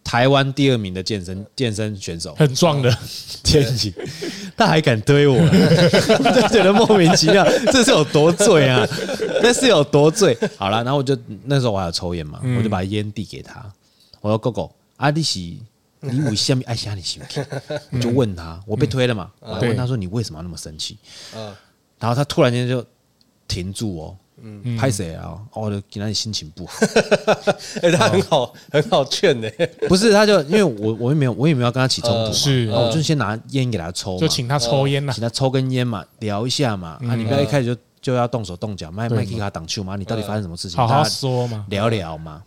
[0.08, 2.89] 台湾第二名的健身健身选手，很壮的
[3.43, 3.93] 天气，
[4.56, 5.38] 他还敢推我，
[6.34, 8.88] 就觉得莫名其妙，这是有多醉啊？
[9.43, 10.36] 那是有多醉？
[10.56, 13.70] 好了，然后我就那时候我还有抽烟嘛，我就把烟递给他，
[14.22, 15.62] 我说：“哥哥，阿弟喜，
[16.00, 17.22] 你为什么爱瞎你心？”
[17.91, 20.98] 我就问他，我被推了嘛，我问他说：“你为什么要那么生气？”
[22.00, 22.82] 然后他突然间就
[23.46, 24.15] 停住哦。
[24.41, 25.38] 嗯，拍谁啊？
[25.54, 26.80] 哦，就给他心情不好。
[27.82, 29.50] 哎，他很好，很好劝呢。
[29.88, 37.00] 不是，他就因为我，我也没有，我也没有跟他起冲突，是，我就先拿烟给他抽，就请他抽烟嘛，请他抽根烟嘛，聊一下嘛。
[37.10, 39.95] 啊，你不要一开始就就要动手动脚，麦麦给他挡球嘛。
[39.95, 40.78] 你到底发生什么事情？
[40.78, 42.43] 好好说嘛，聊聊嘛。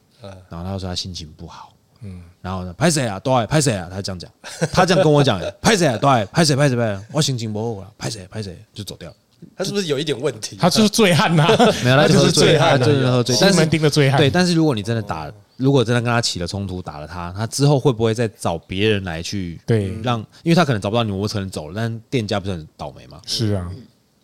[0.49, 1.73] 然后他说他心情不好。
[2.03, 3.19] 嗯，然后呢，拍谁啊？
[3.21, 3.89] 对，拍谁啊？
[3.91, 4.31] 他这样讲，
[4.73, 5.97] 他这样跟我讲， 拍谁啊？
[5.99, 6.57] 对，拍谁？
[6.57, 6.77] 拍谁？
[6.77, 7.05] 拍谁？
[7.13, 8.27] 我心情不好了，拍谁？
[8.31, 8.57] 拍谁？
[8.73, 9.13] 就走掉。
[9.57, 10.57] 他是不是有一点问题？
[10.57, 11.47] 他就是醉汉呐，
[11.85, 13.35] 没有，他就是醉汉，就是喝醉。
[13.35, 14.19] 西门町的醉汉。
[14.19, 20.19] 对，但是如果你真的打，如果真的跟他起了冲突，打了他，他之后会不会再找别人来去对让？
[20.43, 23.21] 因为他可能找不到你，我可能走了，但店家不是很倒霉吗？
[23.27, 23.71] 是啊，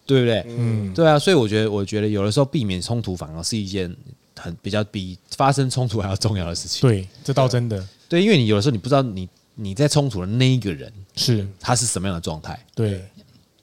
[0.06, 0.44] 对不对？
[0.48, 1.18] 嗯，对啊。
[1.18, 3.94] 所以我觉得，我觉得有的时候避免冲突反而是一件
[4.38, 6.88] 很比较比发生冲突还要重要的事情。
[6.88, 7.86] 对，这倒真的。
[8.08, 12.58] 对，因为你有的时候你不知道你你在冲突的那一个人是他是什么样的状态。
[12.74, 13.04] 对。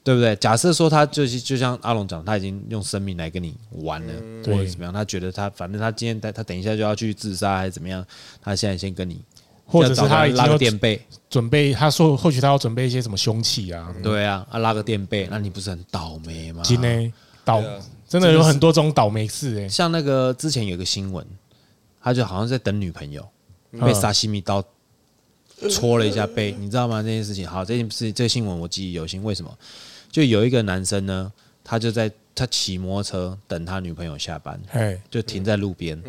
[0.04, 0.36] 对不对？
[0.36, 4.12] 假设说他就是就像阿龙讲，他已经用生命来跟你玩了，
[4.44, 4.92] 或者怎么样？
[4.92, 8.04] 他觉得他反正他今天他他等一下就要去自杀还是怎么样？
[8.42, 9.18] 他现在先跟你，
[9.64, 13.94] 或者是他拉个垫背，准备他说或许他要准备一些什么凶器啊？
[14.02, 16.62] 对啊，啊拉个垫背，那你不是很倒霉吗？
[16.62, 17.12] 真的
[17.42, 17.62] 倒
[18.06, 19.68] 真的有很多种倒霉事哎。
[19.68, 21.26] 像那个之前有个新闻，
[22.02, 23.26] 他就好像在等女朋友，
[23.80, 24.62] 被沙西米刀
[25.70, 27.00] 戳了一下背，你知道吗？
[27.00, 29.50] 这件事情好，这件事这个新闻我记忆犹新，为什么？
[30.14, 31.32] 就有一个男生呢，
[31.64, 34.62] 他就在他骑摩托车等他女朋友下班，
[35.10, 36.00] 就停在路边。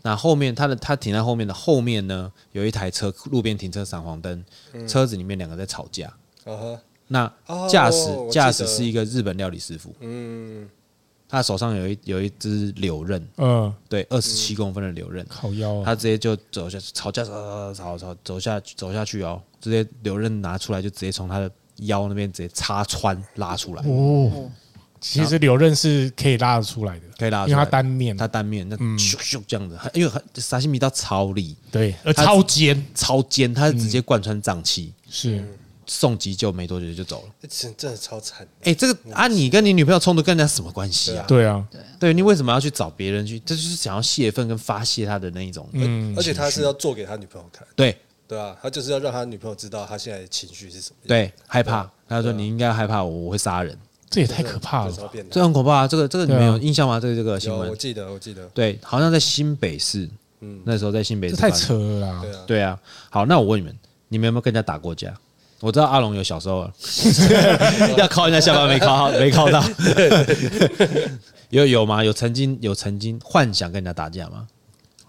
[0.00, 4.42] 那后面他的他停在后面的后面呢，有一台车路边停车闪黄灯，
[4.88, 6.10] 车子里面两个在吵架。
[7.08, 7.30] 那
[7.68, 9.94] 驾驶驾驶是一个日本料理师傅。
[11.28, 13.28] 他手上有一有一只柳刃。
[13.36, 15.26] 嗯，对，二十七公分的柳刃。
[15.28, 15.84] 靠腰。
[15.84, 21.52] 他直接就走下吵架，吵吵吵走下走下去哦，直接柳刃拿出来就直接从他的。
[21.76, 23.82] 腰那边直接插穿拉出来。
[23.86, 24.50] 哦，
[25.00, 35.44] 其实柳刃是可以拉得出来的，可以拉，因为它单面，它单面那咻咻这样子，因为沙西米刀超利，对，超尖，超尖，它是直接贯穿脏器，是。
[35.84, 38.46] 送急救没多久就走了，真真的超惨。
[38.62, 41.24] 哎，这个啊，你跟你女朋友冲突跟人家什么关系啊？
[41.26, 41.62] 对啊，
[41.98, 43.38] 对，你为什么要去找别人去？
[43.40, 47.98] 这就是想要泄愤跟发泄他的那一种，嗯，而且他是要做给他女朋友看，对。
[48.32, 50.96] 对啊，他就是要让他女朋友知道他现在的情绪是什么。
[51.06, 51.86] 对，害怕。
[52.08, 53.76] 他说：“你应该害怕我，我会杀人。”
[54.08, 54.92] 这也太可怕了，
[55.30, 55.86] 这很可怕。
[55.86, 56.98] 这个这个你们有印象吗？
[56.98, 58.46] 这个这个新闻，我记得我记得。
[58.54, 60.08] 对，好像在新北市。
[60.40, 61.36] 嗯，那时候在新北市。
[61.36, 62.22] 太扯了。
[62.22, 62.44] 对啊。
[62.46, 62.78] 对啊。
[63.10, 65.14] 好，那我问你们，你们有没有跟人家打过架？
[65.60, 66.70] 我知道阿龙有小时候
[67.98, 69.62] 要靠人家下巴没靠没靠到。
[71.50, 72.02] 有有吗？
[72.02, 74.48] 有曾经有曾经幻想跟人家打架吗？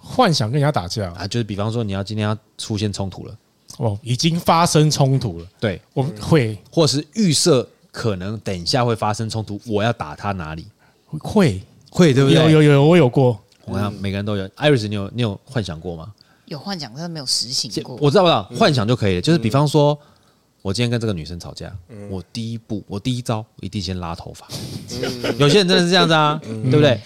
[0.06, 3.38] 幻想跟人家打架啊，就是比方说你要今天要出现冲突了，
[3.78, 10.68] 哦，已经发生冲突了，对，我会，或是预设可能等一下会发生冲突，我要打他哪里？
[11.08, 12.38] 会会对不对？
[12.52, 14.46] 有有有，我有过，我想每个人都有。
[14.50, 16.12] Iris，你有你有幻想过吗？
[16.46, 17.96] 有幻想，但是没有实行过。
[18.02, 19.22] 我知道，我知道，幻想就可以了。
[19.22, 19.98] 就是比方说，
[20.62, 21.74] 我今天跟这个女生吵架，
[22.10, 24.46] 我第一步，我第一招一定先拉头发。
[25.38, 27.00] 有些人真的是这样子啊，对不对？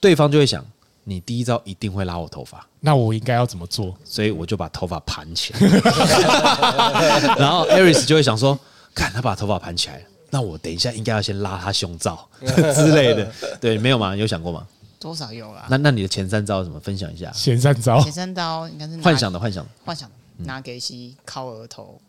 [0.00, 0.64] 对方就会想，
[1.04, 3.94] 你第一招一定会拉我头发，那我应该要怎么做？
[4.04, 5.60] 所以我就把头发盘起来。
[7.38, 8.58] 然后 Aris 就会想说，
[8.94, 13.30] 看他把头发盘起来，那我等一下应该要先拉他胸罩 之类的。
[13.60, 14.14] 对，没有吗？
[14.14, 14.66] 有想过吗？
[15.00, 15.66] 多少有啊？
[15.68, 17.30] 那那你的前三招怎么分享一下？
[17.32, 22.00] 前三招，前三招应该是幻想的，幻想的，幻想拿给西靠额头。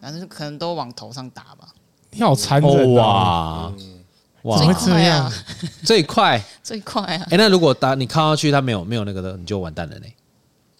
[0.00, 1.68] 反正可能都往头上打吧。
[2.10, 3.72] 你好残忍哇！
[4.42, 5.32] 哇，怎么会这样？
[5.84, 7.26] 最快，最快啊！
[7.30, 10.06] 哎，那如果打你靠上去，他没有没有那个的，你就完蛋了呢。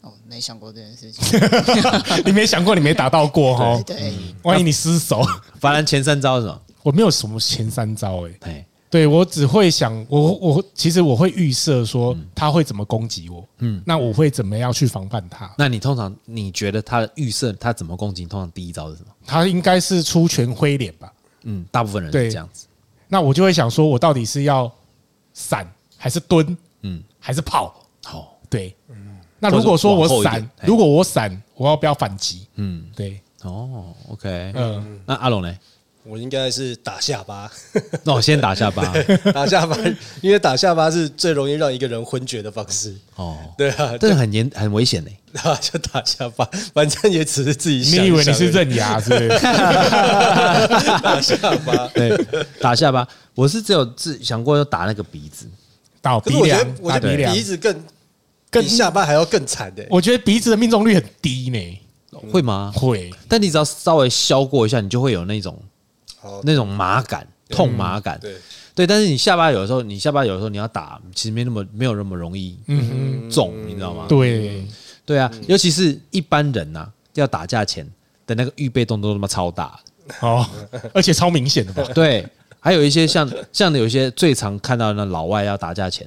[0.02, 1.40] 哦，没想过这件事情。
[2.24, 3.82] 你没想过，你没打到过哈？
[3.84, 5.22] 对，万一你失手。
[5.60, 6.60] 反正前三招是什么？
[6.84, 8.64] 我没有什么前三招哎。
[8.90, 15.52] 对，我只会想，我我其实我会预设说他会怎么攻击我，嗯，那我会怎么样去防范他？
[15.58, 18.24] 那你通常你觉得他的预设他怎么攻击？
[18.24, 19.08] 通常第一招是什么？
[19.26, 21.12] 他应该是出拳挥脸吧？
[21.42, 22.66] 嗯，大部分人是这样子。
[23.08, 24.70] 那我就会想说，我到底是要
[25.32, 25.66] 闪
[25.96, 26.56] 还是蹲？
[26.82, 27.74] 嗯，还是跑？
[28.04, 29.16] 好，对，嗯。
[29.40, 32.46] 那如果说我闪，如果我闪，我要不要反击？
[32.54, 33.20] 嗯，对。
[33.42, 35.58] 哦，OK，嗯，那阿龙呢？
[36.08, 37.50] 我应该是打下巴，
[38.02, 38.82] 那我先打下巴，
[39.30, 39.76] 打下巴，
[40.22, 42.96] 因为打下巴是最容易让一个人昏厥的方式。
[43.16, 45.10] 哦，对啊，这个很严很危险呢。
[45.32, 48.02] 那就打下巴，反正也只是自己想。
[48.02, 49.28] 你以为你是认牙是不是？
[51.02, 52.26] 打下巴，对，
[52.58, 53.06] 打下巴。
[53.34, 55.46] 我是只有自想过要打那个鼻子，
[56.00, 57.84] 打鼻梁，我觉得鼻子更
[58.50, 59.84] 更下巴还要更惨的。
[59.90, 61.80] 我觉得鼻子的命中率很低呢，
[62.32, 62.72] 会吗？
[62.74, 65.62] 会，但你只要稍微削过一下，你就会有那种。
[66.42, 68.34] 那种麻感、痛麻感，对。
[68.74, 72.56] 对，但是你下巴有的时候，你下巴有的时候你要打，其实没那么没有那么容易
[73.28, 74.06] 肿，你知道吗？
[74.08, 74.64] 对。
[75.04, 77.84] 对啊，尤其是一般人呐，要打架前
[78.26, 79.80] 的那个预备动作都他妈超大。
[80.20, 80.46] 哦，
[80.92, 81.82] 而且超明显的吧？
[81.94, 82.24] 对，
[82.60, 86.06] 还有一些像像有一些最常看到的那老外要打架前，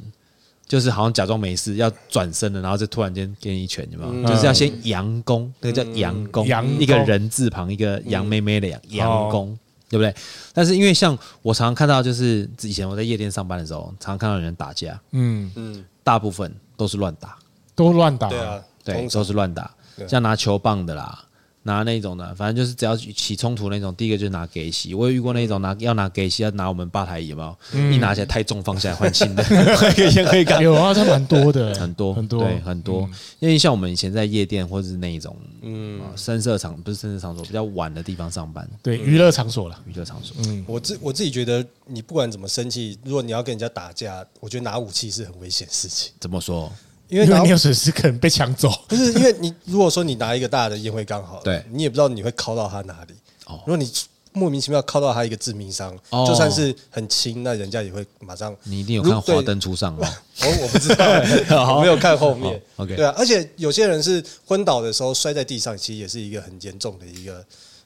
[0.67, 4.29] 就是好像假装没事要转身了，然后就突然间给你一拳，有没有？
[4.29, 6.47] 就是要先佯攻，那个叫佯攻，
[6.79, 9.57] 一个人字旁一个杨妹妹的佯佯攻。
[9.91, 10.15] 对不对？
[10.53, 15.51] 但是因为像我常常看到，就是以前我在夜店上班的时候，常常看到有人打架，嗯。
[15.55, 17.37] 嗯，大部分都是乱打，
[17.75, 19.69] 都乱打，对啊，对，都是乱打，
[20.07, 21.23] 像拿球棒的啦。
[21.63, 24.95] 拿那种的，反正就是只要起冲突那种，第一个就是拿给洗。
[24.95, 27.57] 我有遇过那种拿要拿给洗，要拿我们吧台有没有？
[27.73, 30.61] 嗯、一拿起来太重，放下来换新的，可以可以干。
[30.61, 33.01] 有啊，这蛮多的，很多很多对很多。
[33.01, 40.35] 嗯、因为像我们以前在夜店或者是那一种嗯声色场，不是声色场所，比较晚的地方上班，对娱乐场所了，娱乐场所。
[40.45, 46.11] 嗯，我自我自己觉得，你不管怎么生气，如果你要跟人家打架，我觉得拿武器是很危险的事情。
[46.19, 46.71] 怎么说？
[47.11, 53.13] 因为你有损失可能被抢走，不是因为你如果说你拿一个大的烟灰缸好了，对，你也不知道你会敲到他哪里。
[53.47, 53.91] 哦，如果你
[54.31, 55.93] 莫名其妙敲到他一个致命伤，
[56.25, 58.55] 就算是很轻，那人家也会马上。
[58.63, 60.07] 你一定有看《华灯初上》 吗？
[60.41, 61.05] 我我不知道，
[61.75, 62.57] 我没有看后面。
[62.77, 67.45] OK，对啊，而且有些人是昏倒的时候摔在地上，其实也是一个很严重的一个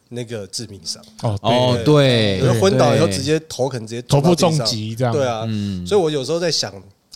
[0.10, 1.04] 那个致命伤。
[1.24, 5.12] 哦哦，对，昏倒以后直接头可能直接头部重击这样。
[5.12, 5.48] 对啊，
[5.88, 6.72] 所以我有时候在想。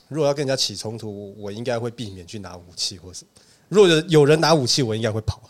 [0.10, 3.24] 如果要跟人家起冲突，我应该会避免去拿武器，或是
[3.70, 5.42] 如果有人拿武器，我应该会跑。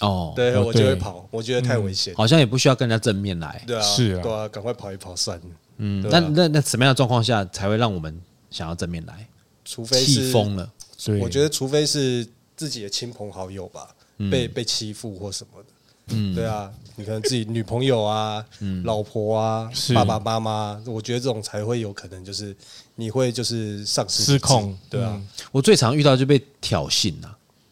[0.00, 2.14] 哦，对，我就会跑，我觉得太危险。
[2.16, 3.62] 好像也不需要跟人家正面来。
[3.66, 5.44] 对啊，是啊，对啊，赶快跑一跑算了。
[5.78, 9.28] 嗯，那那那什么样的状况下才会让我们想要正面来？
[9.64, 10.72] 除非是气疯了，
[11.20, 13.94] 我觉得除非是自己的亲朋好友吧，
[14.30, 15.68] 被被欺负或什么的。
[16.10, 22.56] 嗯，对啊，你可能自己女朋友啊、嗯老婆啊、爸爸妈妈，我觉得这种才会有可能，就是
[23.00, 24.76] 你会就是丧失失控。
[24.90, 27.28] 对啊，我最常遇到就被挑衅呐，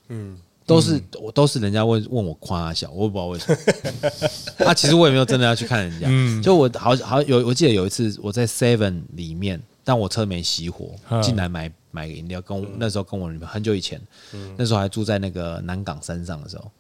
[0.09, 3.59] 嗯，都是我都是人家问问我夸他小，我也不知道为什么。
[4.65, 6.41] 啊，其实我也没有真的要去看人家，嗯。
[6.41, 14.01] 就我好好有，我记得有一次我在 Seven 里面，但我车没熄火，进来买买饮料，跟那时候跟我女朋友很久以前，
[14.57, 16.71] 那时候还住在那个南港山上的时候。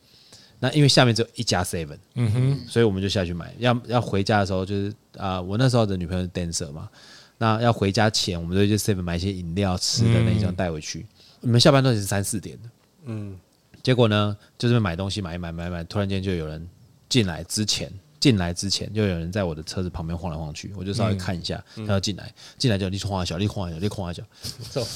[0.58, 3.52] 那因为下面只有一家 seven，嗯哼，所以我们就下去买。
[3.58, 6.88] 要要回家的时候，就是啊，我那时候的女朋友是 dancer 嘛，
[7.38, 11.06] 那要回家前，我们就去 seven 买一些饮料吃的那种带回去。
[11.40, 12.70] 你们下班都已经三四点了，
[13.04, 13.38] 嗯，
[13.82, 16.68] 结果呢，就是买东西买一买买买，突然间就有人
[17.08, 17.92] 进来之前。
[18.26, 24.20] 进来之前就有人在我的车子旁边晃来晃去，我就稍微看一下，他要进来，进来就立晃小，立晃小，立晃小，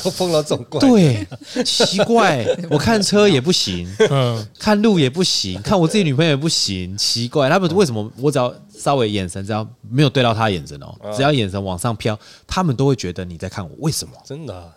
[0.02, 8.10] 都碰到这种怪，对，奇怪， 我看车也不行，嗯，看路也不行，看我自己女朋友也不行，奇怪，他们为什么？
[8.16, 14.14] 我只要稍微眼神，只要没有对到他眼神哦，只要眼神往上飘，他们都会觉得你在看我，为什么？
[14.24, 14.72] 真的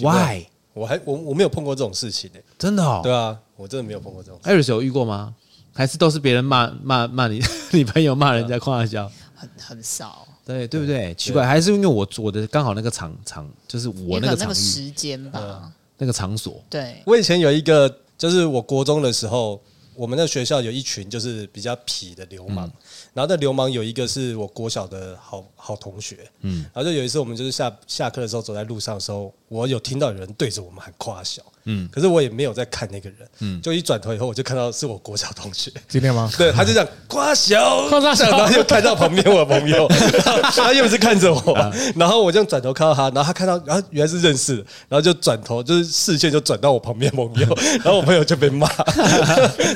[0.00, 0.46] ？Why？
[0.72, 4.40] 我还我我没有碰过这种事情呢，真的哦，对啊，我真的没有碰过这种。
[4.44, 5.34] 艾瑞斯有遇过吗？
[5.76, 9.10] 还是都是别人骂骂骂你 你朋友骂人家夸他笑？
[9.34, 11.14] 很很少，对对不对？
[11.14, 16.64] 奇怪，还是因为我我的刚好那个场场就是我那个场时间吧，那个场所。
[16.70, 19.60] 对，我以前有一个，就是我国中的时候，
[19.94, 22.70] 我们那学校有一群就是比较痞的流氓。
[23.12, 36.28] 然后那流氓有一个是我国小的好好同学，嗯，然后就有一次我们就是下下课的时候走在路上的时候，我有听到有人对着我们喊夸小，嗯，可是我也没有在看那个人，嗯，就一转头以后我就看到是我国小同学，今天吗？
[36.36, 39.86] 对，他就这样夸小，夸小，然后又看到旁边我的朋友，
[40.54, 44.56] 他又是看着我，然后我这样转头看到他，然后他看到，然后原来是认识，
[44.88, 48.68] 然后就转头就是视线就转到我旁边朋友， 然后我朋友就被骂，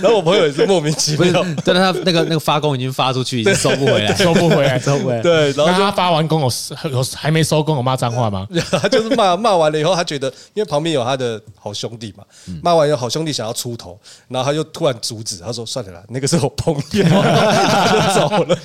[0.02, 3.40] 然后我朋友也是莫名其妙，但是他那个那个发功已经发出去。
[3.40, 5.22] 已经收不回来，收不回来，收不回来。
[5.22, 6.50] 对，然后他发完功，我
[6.90, 8.46] 有还没收工，我骂脏话吗？
[8.72, 12.24] 他就是骂骂完了以后，他觉得因为旁边有他的好兄弟嘛，
[12.62, 17.04] 骂完以后好兄弟想要出头，然后他就突然阻止，他说：“算了啦，那个是我朋友。
[17.04, 18.58] ”他就走了。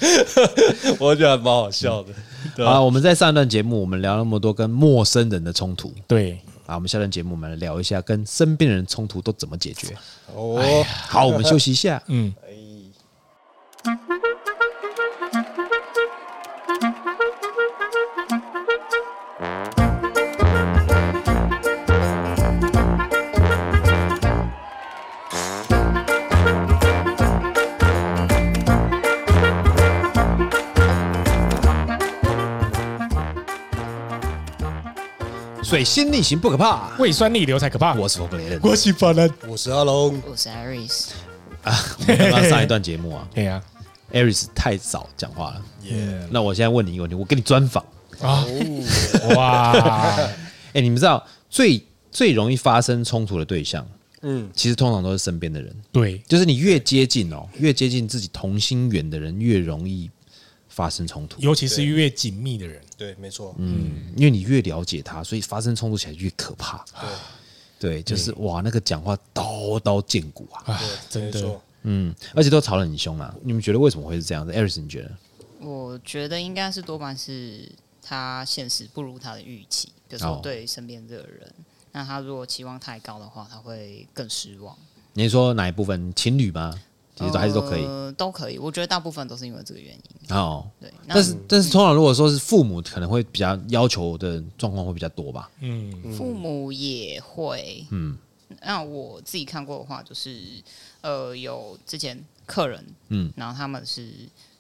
[1.00, 2.66] 我觉得还蛮好笑的。
[2.66, 5.94] 啊，我们在上一段节目，我们聊那么多跟陌生人的冲突。
[6.08, 9.96] 对啊，我们下段节目我们来聊一下跟身边人冲突都怎么解决。
[10.34, 12.02] 哦，好，我们休息一下。
[12.08, 12.34] 嗯。
[35.76, 37.94] 水星逆行不可怕，胃酸逆流才可怕。
[37.96, 41.08] 我是佛格雷，我是法兰，我是阿龙，我是 Aris。
[41.64, 43.62] 啊，我刚刚上一段节目啊， 对呀
[44.14, 45.62] ，Aris 太少讲话了。
[45.84, 47.84] 耶，那我现在问你一个问题，我跟你专访
[48.22, 48.46] 啊。
[49.36, 49.74] 哇，
[50.72, 53.86] 哎，你们知道最最容易发生冲突的对象，
[54.22, 55.76] 嗯，其实通常都是身边的人。
[55.92, 60.10] 对，就是你越接近哦，越接近自己同心圆的人，越容易。
[60.76, 66.84] 发生冲突，尤其是越紧密的人，对，没错，嗯，因为你越了解他，所以发生冲突起来越可怕。
[67.80, 70.78] 对，对，就是哇，那个讲话刀刀见骨啊，
[71.10, 73.34] 真的，嗯，而且都吵得很凶啊。
[73.42, 75.12] 你们觉得为什么会是这样子艾瑞斯你觉得？
[75.62, 81.54] 我觉得应该是多半是他现实不如他的预期，比如说对身边这个人，
[81.94, 84.78] 那他如果期望太高的话，他会更失望。
[85.14, 86.14] 你说哪一部分？
[86.14, 86.78] 情侣吗？
[87.16, 88.58] 其实还是都可以，呃，都可以。
[88.58, 90.36] 我觉得大部分都是因为这个原因。
[90.36, 90.94] 哦，对。
[91.08, 95.50] 但是，但是通常如果说是父母，可能会比较要求的状况会比较多吧。
[95.62, 97.86] 嗯，父母也会。
[97.92, 98.18] 嗯，
[98.62, 100.62] 那我自己看过的话，就是
[101.02, 104.12] 呃，有之前客人，嗯，然后他们是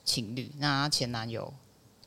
[0.06, 1.54] 情侣，那他前男友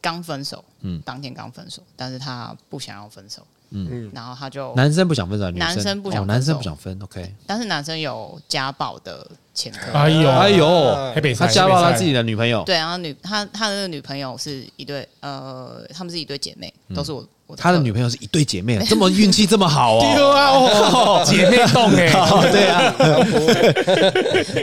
[0.01, 3.47] 刚分手，嗯，当天刚分手，但是他不想要分手。
[3.71, 7.35] 嗯，然后他就男生不想分手，男生不想，男生不想分，OK。
[7.47, 10.31] 但是男生有家暴的前科，哎呦。
[10.31, 22.11] 哎呦，他家暴他自己的女朋友，对，然后女他他的女朋友是一对，呃，他们是一对姐妹，都是我我他的女朋友是一对姐妹，这么运气这么好哦， 姐妹洞哎，
[22.51, 22.93] 对啊，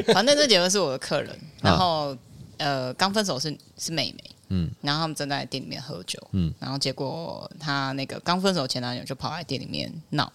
[0.13, 2.15] 反正这姐妹是我的客人，然后
[2.57, 4.23] 呃，刚分手是是妹妹。
[4.49, 10.31] 嗯，然后他们正在店里面喝酒，嗯，然后结果他那个刚分手前男友就跑来店里面闹，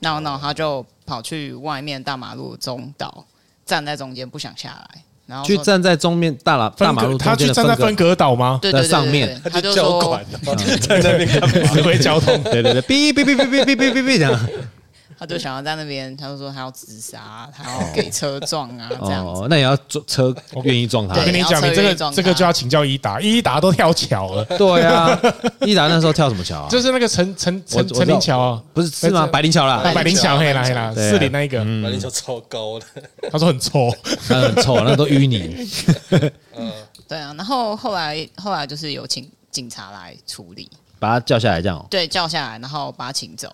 [0.00, 3.24] 闹闹，他就跑去外面大马路中岛
[3.64, 8.58] 站在中间不想下来，然后去站在中面大马大马路他去站在分隔岛吗？
[8.60, 10.24] 对对对，上面他就交管，
[10.80, 11.28] 在那边
[11.72, 14.48] 指挥 交通，对对对，哔哔哔哔哔哔哔哔这样。
[15.18, 19.46] 他就想要在那边，他就说他要自杀，他要给车撞啊，这样子。
[19.48, 21.14] 那也要撞车，愿意撞他。
[21.18, 24.44] 我跟你讲，你这个这个就要请教伊达，伊达都跳桥了。
[24.58, 25.18] 对啊，
[25.60, 26.68] 伊达那时候跳什么桥啊？
[26.68, 29.26] 就是那个陈陈陈陈林桥啊，不是是吗？
[29.26, 32.86] 白灵桥啦，白灵桥黑啦黑啦，四零那一个，白灵桥超高的。
[33.30, 33.90] 他说很臭，
[34.28, 35.68] 很臭，那都淤泥。
[36.56, 36.72] 嗯，
[37.08, 37.32] 对啊。
[37.36, 41.86] 然后后来后来就是有请警察来处理，把他叫下来，这样。
[41.88, 43.50] 对，叫下来，然后把他请走。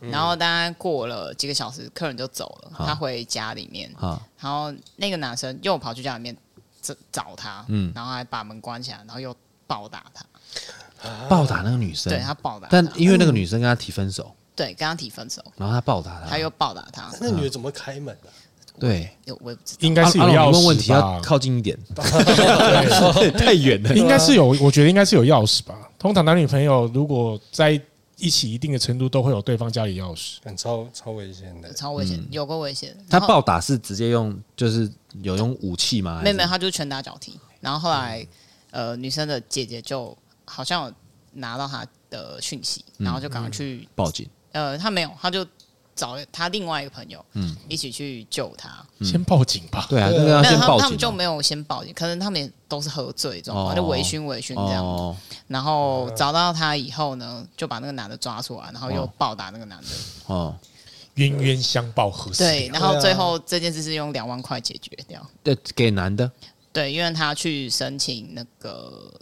[0.00, 2.72] 然后大概过了几个小时，客人就走了。
[2.86, 3.90] 他回家里面，
[4.38, 6.36] 然后那个男生又跑去家里面
[6.80, 7.64] 找找他，
[7.94, 9.34] 然后还把门关起来，然后又
[9.66, 10.24] 暴打他，
[11.28, 12.12] 暴打那个女生。
[12.12, 17.10] 对，他暴打，但因为那个女生跟他提分手，对，跟他提分手，然后他暴打他，他又暴打他。
[17.20, 18.30] 那女的怎么开门的？
[18.78, 19.10] 对，
[19.40, 20.52] 我也不知道，应该是有钥匙。
[20.52, 21.78] 问问题要靠近一点，
[23.36, 23.94] 太远了。
[23.94, 25.74] 应该是有，我觉得应该是有钥匙吧。
[25.98, 27.80] 通常男女朋友如果在。
[28.20, 32.96] 一起一定的程度都会有对方家里钥匙，很超超危险的，超危险，有过危险。
[33.08, 34.90] 他暴打是直接用，就是
[35.22, 36.20] 有用武器吗？
[36.22, 37.38] 没有没有，他就拳打脚踢。
[37.60, 38.26] 然后后来，
[38.70, 40.94] 呃，女生的姐姐就好像有
[41.32, 44.28] 拿到他的讯息，然后就赶快去报警。
[44.52, 45.46] 呃，他没有，他就
[46.00, 48.70] 找他另外一个朋友，嗯，一起去救他。
[49.02, 49.84] 先报警吧。
[49.86, 50.78] 对啊，这个要先报警。
[50.78, 55.16] 他们就没有先报警，可能他们也都是喝醉这种，就微醺微醺这样。
[55.46, 59.88] 然后找到他以后呢，就把那个男的抓出来，然后又暴打那个男的。
[60.26, 60.56] 哦，
[61.16, 62.50] 冤冤相报何时了？
[62.50, 65.20] 对，然后最后这件事是用两万块解决掉。
[65.42, 66.30] 对，给男的。
[66.72, 69.12] 对，因为他去申请那个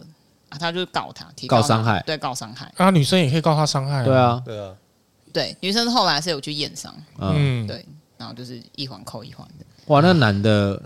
[0.47, 4.05] 啊，他就是告他，提告伤害，对，告伤害啊，女生也可以告他伤害。
[4.05, 4.73] 对啊，对啊，
[5.31, 7.85] 对，女生后来是有去验伤，嗯，对，
[8.17, 9.65] 然后就是一环扣一环的。
[9.87, 10.81] 哇，那男的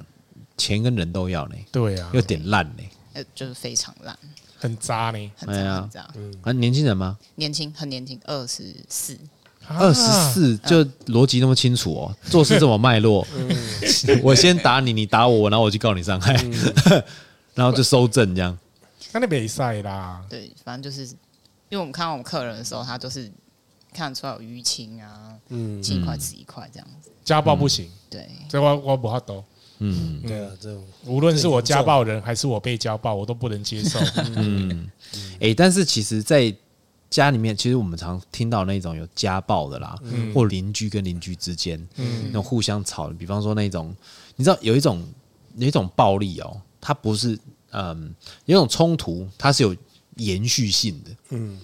[0.57, 1.55] 钱跟人都要呢？
[1.71, 2.83] 对啊，有点烂呢，
[3.13, 4.17] 呃，就是非常烂，
[4.57, 6.09] 很渣呢，很渣，很渣。
[6.15, 7.17] 嗯，啊，年轻人吗？
[7.35, 9.17] 年轻，很年轻，二十四。
[9.65, 10.01] 二十
[10.33, 13.25] 四就逻辑那么清楚哦，做事这么脉络。
[14.21, 16.33] 我先打你，你打我，然后我去告你伤害，
[17.55, 18.57] 然后就收证这样。
[19.13, 20.21] 那你没赛啦。
[20.29, 21.05] 对，反正就是，
[21.69, 23.31] 因为我们看到我们客人的时候，他就是
[23.93, 27.09] 看得出来有淤青啊，嗯，几块吃一块这样子。
[27.23, 29.43] 家暴不行，对，这我我不好懂。
[29.79, 33.99] 嗯，对啊，这无论是我家暴人还是我被家暴，我都不能接受。
[34.35, 34.89] 嗯，
[35.39, 36.53] 哎，但是其实，在
[37.09, 43.93] 家里面其实我们常听到那种有家暴的啦，嗯、或邻居跟邻居之间，嗯、那种互相吵的，比方说那种，
[44.35, 45.05] 你知道有一种
[45.57, 47.37] 有一种暴力哦，它不是
[47.71, 48.15] 嗯，
[48.45, 49.75] 有一种冲突，它是有
[50.15, 51.59] 延续性的，嗯，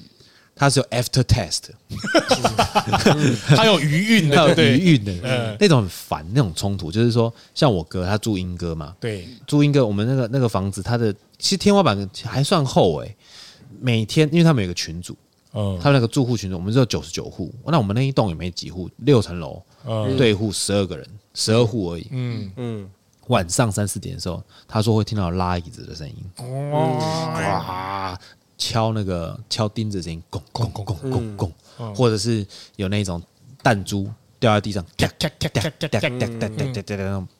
[0.59, 1.69] 它是有 after test，
[3.55, 13.15] 它有余韵的，有余韵的，嗯、那种很烦那种冲突，就是说像我哥他住英哥嘛，对，住英哥，我们那个那个房子，它的其实天花板还算厚诶，
[13.79, 15.17] 每天因为他们有个群组。
[15.53, 19.59] 嗯，他们那个住户群组，我们只有九十九户，那我们那一栋也没几户，六层楼，
[20.15, 22.07] 对户十二个人，十二户而已。
[22.11, 22.51] 嗯。
[22.57, 22.89] 嗯，
[23.29, 26.15] 晚上三四点的时候，他说会听到拉椅子的声音，
[26.71, 28.15] 哇，
[28.59, 32.45] 敲那个敲钉子的声音，咣咣咣咣咣咣，或者是
[32.75, 33.19] 有那种
[33.63, 34.07] 弹珠
[34.39, 34.85] 掉在地上，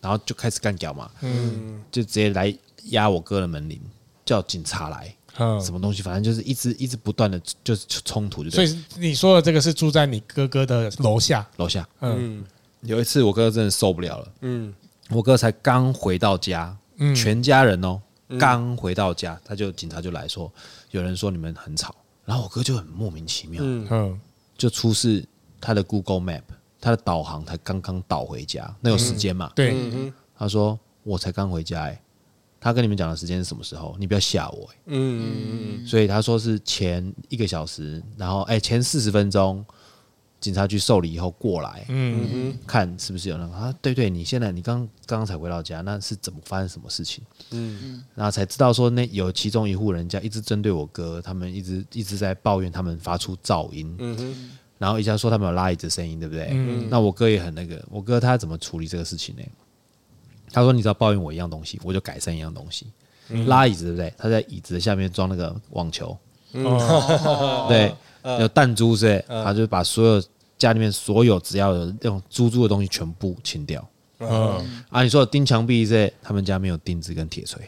[0.01, 2.51] 然后就开始干屌嘛，嗯，就直接来
[2.85, 3.79] 压我哥的门铃，
[4.25, 5.13] 叫警察来。
[5.37, 6.01] 嗯，什么东西？
[6.01, 8.49] 反正就是一直一直不断的，就是冲突就。
[8.49, 11.87] 所以你说的这个是住在你哥哥的楼下，楼下。
[12.01, 12.43] 嗯，
[12.81, 14.27] 有一次我哥哥真的受不了了。
[14.41, 14.73] 嗯，
[15.09, 18.01] 我哥才刚回到家，嗯，全家人哦，
[18.37, 20.51] 刚回到家，他就警察就来说，
[20.91, 24.19] 有人说你们很吵，然后我哥就很莫名其妙，嗯，
[24.57, 25.25] 就出示
[25.61, 26.43] 他的 Google Map，
[26.79, 29.51] 他的导航才刚刚导回家，那有时间嘛？
[29.55, 29.73] 对，
[30.37, 32.01] 他说我才刚回家，哎。
[32.61, 33.95] 他跟你们讲的时间是什么时候？
[33.97, 34.77] 你不要吓我、欸。
[34.87, 35.87] 嗯嗯嗯。
[35.87, 39.65] 所以他说是前一个小时，然后哎、欸、前四十分钟，
[40.39, 43.73] 警察局受理以后过来，嗯嗯，看是不是有那个啊？
[43.81, 47.23] 对对，你现在你刚刚刚才回到家，那是怎么发生什么事情？
[47.51, 48.03] 嗯嗯。
[48.15, 53.95] 然后才知道说那有其中一户人家一直针对我哥，他们一直一直在抱怨他们发出噪音。
[53.99, 54.51] 嗯哼。
[54.77, 56.49] 然后一下说他们有拉椅子声音，对不对？
[56.51, 56.87] 嗯。
[56.89, 59.43] 那我哥也很那个，我哥他怎么处理这个事情呢？
[60.51, 62.87] 他说：“你只要抱怨我一样东西，我就改善一样东西。
[63.45, 64.11] 拉椅子对不对？
[64.17, 66.17] 他在椅子下面装那个网球，
[66.53, 66.63] 嗯
[67.67, 67.93] 对，
[68.39, 69.23] 有弹珠是？
[69.27, 70.23] 他就把所有
[70.57, 73.87] 家里面所有只要有那种珠珠的东西全部清掉。
[74.19, 76.27] 嗯，啊，你说钉墙壁是不？
[76.27, 77.61] 他们家没有钉子跟铁锤。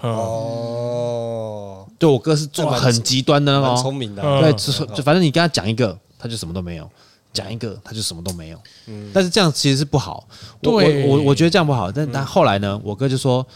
[0.00, 4.22] 哦，对，我哥是做很极端的那种，聪明的。
[4.40, 6.88] 对，就反正你跟他讲一个，他就什么都没有。”
[7.30, 8.58] 讲一个，他就什么都没有。
[8.86, 10.26] 嗯，但是这样其实是不好。
[10.62, 11.92] 我我我我觉得这样不好。
[11.92, 13.46] 但但后来呢，我哥就说，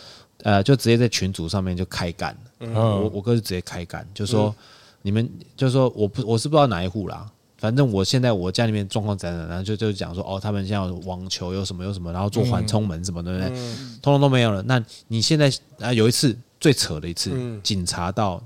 [0.43, 2.37] 呃，就直接在群组上面就开干。
[2.61, 4.55] 嗯，我我哥就直接开干，就说
[5.03, 7.31] 你们就说我不我是不知道哪一户啦。
[7.59, 13.65] 反正我现在我家里面状况怎样，然后就就讲说哦，他们现在有网球有什么有什么，然后做缓冲门什么的，对不对？
[14.01, 14.63] 通通都没有了。
[14.63, 17.31] 那你现在啊，有一次最扯的一次，
[17.63, 18.43] 警察到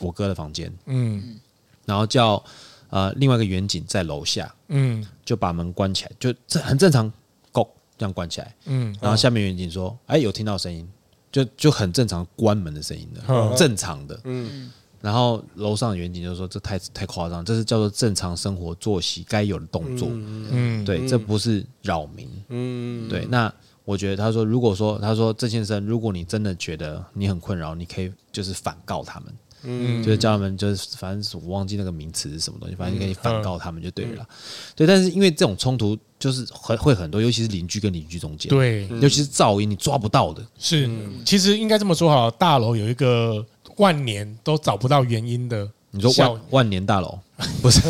[0.00, 1.38] 我哥的房间，嗯，
[1.84, 2.42] 然后叫。
[2.88, 7.12] 呃，另外一个远警在楼下，嗯，就把门关起来，就这很正常，
[7.50, 7.68] 够
[7.98, 10.88] 这样关起来，嗯，然后下面远警说，哎，有听到声音，
[11.32, 14.70] 就就很正常关门的声音的，正常的，嗯，
[15.06, 23.52] 然后楼上的远景就说，这太太夸张，这是叫做正常生活作息该有的动作，嗯，对，这不是扰民，嗯，对，那
[23.84, 29.32] 我觉得他说，如果说他说郑先生，如果你真的觉得你很困扰，你可以就是反告他们。
[29.68, 34.22] 嗯，就是叫他们，就是反正我忘记那个名词是什么东西，反正可以反告他们就对了。
[34.22, 34.36] 嗯、
[34.76, 40.46] 对，但是因为这种冲突就是会会很多，尤其是邻居跟邻居中间，对，尤其是噪音你抓不到的。
[40.58, 40.88] 是，
[41.24, 43.44] 其实应该这么说好，大楼有一个
[43.76, 45.68] 万年都找不到原因的。
[45.92, 47.18] 你说万万年大楼
[47.62, 47.80] 不是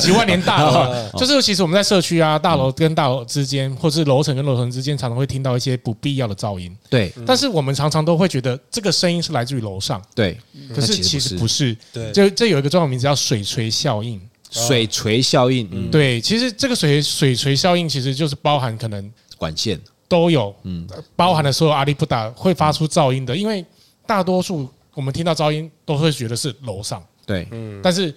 [0.00, 6.76] 几万年大楼， 就是其实我们在社区啊，大楼跟大楼之间，或是楼层跟楼层之间，常常会听到一些不必要的噪音。
[6.90, 10.02] 对，但是我们常常都会觉得这个声音是来自于楼上。
[10.14, 10.36] 对，
[10.74, 11.76] 可是其实不是。
[11.92, 14.20] 对，就这有一个专有名字叫水锤效应。
[14.50, 20.86] 水锤效应，嗯，对，其实这个水水锤效应其实就是包含可能管线都有，嗯，
[21.16, 23.64] 包含了所有阿里不达会发出噪音的，因为
[24.06, 28.14] 大多数我们听到噪音都会觉得是楼上，对，嗯，但是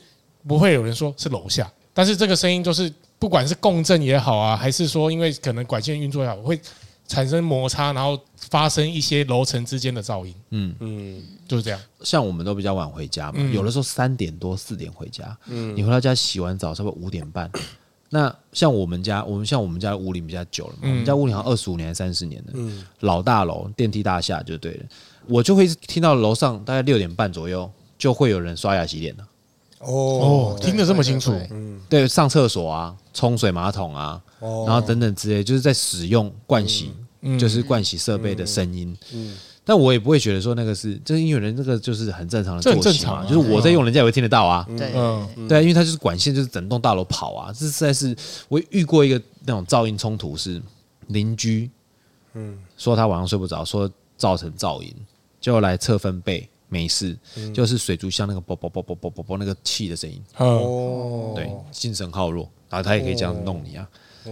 [0.47, 6.59] 不会有人说是楼下，但是这个声音就是不管是共振也好啊，还是说因为可能管线运作也好，会
[7.07, 8.19] 产生摩擦，然后
[8.49, 10.75] 发生一些楼层之间的噪音，嗯。
[10.79, 11.79] 嗯，就是这样。
[12.01, 17.49] 像我们都比较晚回家嘛，有的时候三点多四点回家，嗯，你回到家洗完澡差不多五点半。
[18.09, 24.85] 那像我们家，我们像我们家的屋龄比较久了嘛，我们家屋龄好像二十五年还是三十年的，嗯，老大楼电梯大厦就对了。
[25.27, 29.27] 我就会听到楼上大概六点半左右就会有人刷牙洗脸了。
[29.79, 34.21] 哦，听得这么清楚，嗯，对，上厕所啊，冲水马桶啊。
[34.39, 36.91] 然后等等之类，就是在使用盥洗，
[37.39, 38.95] 就是盥洗设备的声音。
[39.13, 44.65] 嗯，但我也不会觉得说那个是，就是因为人这个就是很正常的作息嘛，就是我在用，人家也会听得到啊。
[44.77, 44.91] 对，
[45.47, 47.51] 对，因为它就是管线，就是整栋大楼跑啊。
[47.51, 48.15] 这实在是
[48.47, 50.61] 我遇过一个那种噪音冲突，是
[51.07, 51.69] 邻居，
[52.33, 54.93] 嗯，说他晚上睡不着，说造成噪音，
[55.45, 57.15] 就来测分贝，没事，
[57.53, 60.19] 就是水族箱那个啵啵啵啵啵啵啵那个气的声音。
[60.37, 63.87] 哦，对，精神耗弱，然后他也可以这样弄你啊。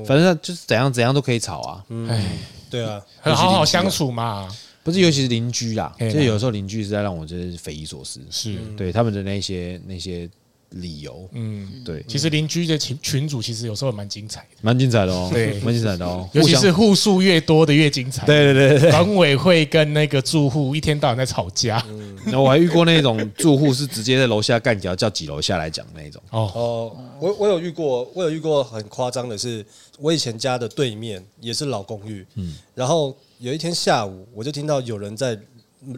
[0.07, 4.49] 反正就是怎样怎样都可以吵啊，哎，对啊，很好好相处嘛。
[4.81, 8.57] 不是，尤其是邻居啦，就有时候邻居是在让我就是匪夷所思，是。
[8.75, 10.27] 对他们的那些那些。
[10.73, 21.83] 理由，嗯，对，其实邻居的群群主其实有时候蛮精彩的，蛮精彩的哦，对，蛮精彩的哦，尤其是户数越多的越精彩，对对对，管委会跟那个住户一天到晚在吵架，
[22.25, 26.51] 那我还遇过那种住户是直接在楼下干掉，叫几楼下来讲那种，哦。
[26.55, 29.65] 哦，我我有遇过，我有遇过很夸张的是，
[29.99, 35.37] 我以前家的对面也是老公寓，嗯，然后有一天下午，我就听到有人在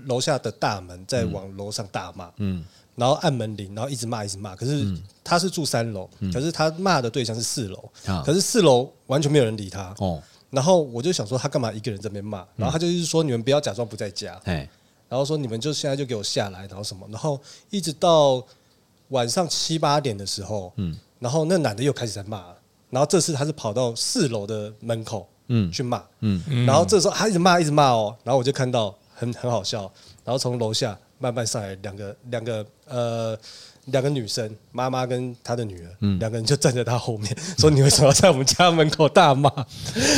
[0.08, 2.64] 楼下的大门在往楼上大骂，嗯。
[2.96, 4.56] 然后按门铃，然后一直骂，一直骂。
[4.56, 7.90] 可是他是住三楼，可是他骂的对象是四楼，
[8.24, 9.94] 可是四楼完全没有人理他。
[10.50, 12.46] 然后我就想说，他干嘛一个人在那边骂？
[12.56, 14.40] 然后他就是说，你们不要假装不在家。
[15.10, 17.06] 然后说你们就现在就给我下来，然后什么？
[17.12, 17.38] 然后
[17.70, 18.42] 一直到
[19.10, 20.72] 晚上七八点的时候，
[21.20, 22.46] 然后那男的又开始在骂。
[22.90, 25.28] 然后这次他是跑到四楼的门口，
[25.70, 26.02] 去骂。
[26.66, 28.16] 然后这时候他一直骂，一直骂哦。
[28.24, 29.92] 然后我就看到很很好笑。
[30.24, 30.98] 然后从楼下。
[31.18, 33.38] 慢慢上来两个两个呃
[33.86, 39.50] 两个女生，妈妈跟她的女儿，嗯，两个人就站在她后面， 说你为什么要在我们家门口大骂？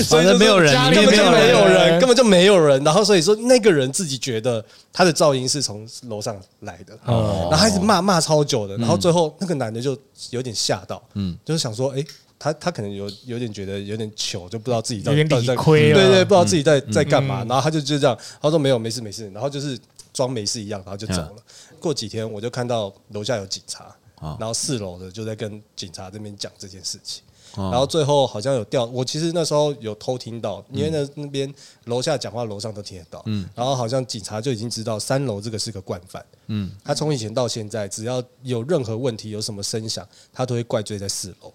[0.04, 2.84] 所以没有人，根本就没有人，根本就没有人。
[2.84, 9.98] 然后所以说那个人自己觉得他的噪音是从楼上来的，哦，然后他一直骂骂超久的，然后最后那个男的就
[10.30, 12.04] 有点吓到，嗯，就是想说，哎，
[12.40, 19.78] 他他可能有有点觉得有点糗，就不知道自己在有点理亏，对对，不知道自己在在干嘛，然后他就就这样，他说没有，没事没事，然后就是。
[20.18, 21.36] 装没事一样，然后就走了。
[21.80, 23.96] 过几天我就看到楼下有警察，
[24.40, 27.22] 然后四楼的就在跟警察这边讲这件事情。
[27.56, 31.52] 然后最后好像有调，我其实那时候有偷听到，因为那那边
[31.86, 33.24] 楼下讲话，楼上都听得到。
[33.56, 36.24] 然后好像警察就已经知道三楼这个是个惯犯。
[36.48, 41.54] 嗯，他从以前到现在，只要有任何问题，有什么声响，他都会怪罪在四楼。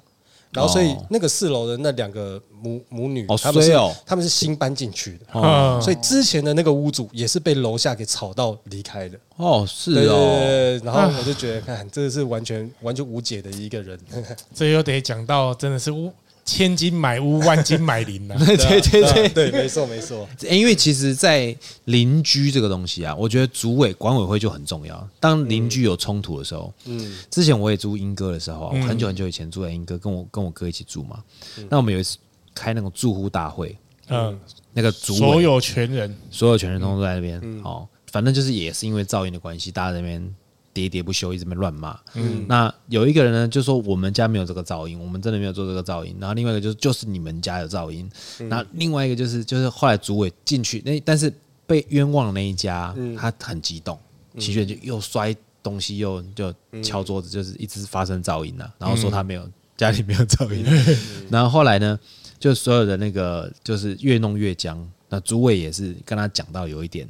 [0.52, 3.72] 然后，所以那个四楼的那两个母母女，他们是
[4.04, 9.18] 他们是新搬进去的，所以之前的那个屋主也是被楼下给吵到离开的。
[9.36, 10.80] 哦，是哦。
[10.84, 13.98] 然后我就觉得，看这个是完全完全无解的一个人。
[14.54, 16.12] 这又得讲到，真的是屋。
[16.52, 18.34] 千金买屋，万金买邻呐。
[18.44, 20.28] 对对对对，没错没错。
[20.50, 25.08] 因为其实，在邻居这个东西啊，我觉得主委管委会就很重要。
[25.18, 31.22] 当邻居有冲突的时候，嗯，之前我也住英哥的时候，我很久很久以前住在英哥，跟我跟我哥一起住嘛。
[31.70, 32.18] 那我们有一次
[32.54, 33.74] 开那种住户大会，
[34.08, 34.38] 嗯，
[34.74, 37.40] 那个主委所有权人，所有权人通都在那边。
[37.64, 40.34] 哦，反正就是也是因为噪音的关系，大家在那边。
[40.74, 41.98] 喋喋不休，一直在乱骂。
[42.14, 46.16] 嗯，那有一个人呢，就说我们家没有这个噪音，我们真的没有做这个噪音。
[46.20, 48.10] 然后另外一个就是就是你们家有噪音。
[48.48, 51.32] 那另外一个就是就是后来主委进去，那但是
[51.66, 53.98] 被冤枉的那一家，他很激动，
[54.38, 58.74] 齐全就又摔东西，又就敲桌子，就是一直发生噪音了。
[58.78, 60.64] 然后说他没有家里没有噪音。
[61.30, 61.98] 然后后来呢，
[62.38, 64.88] 就所有的那个就是越弄越僵。
[65.08, 67.06] 那主委也是跟他讲到有一点。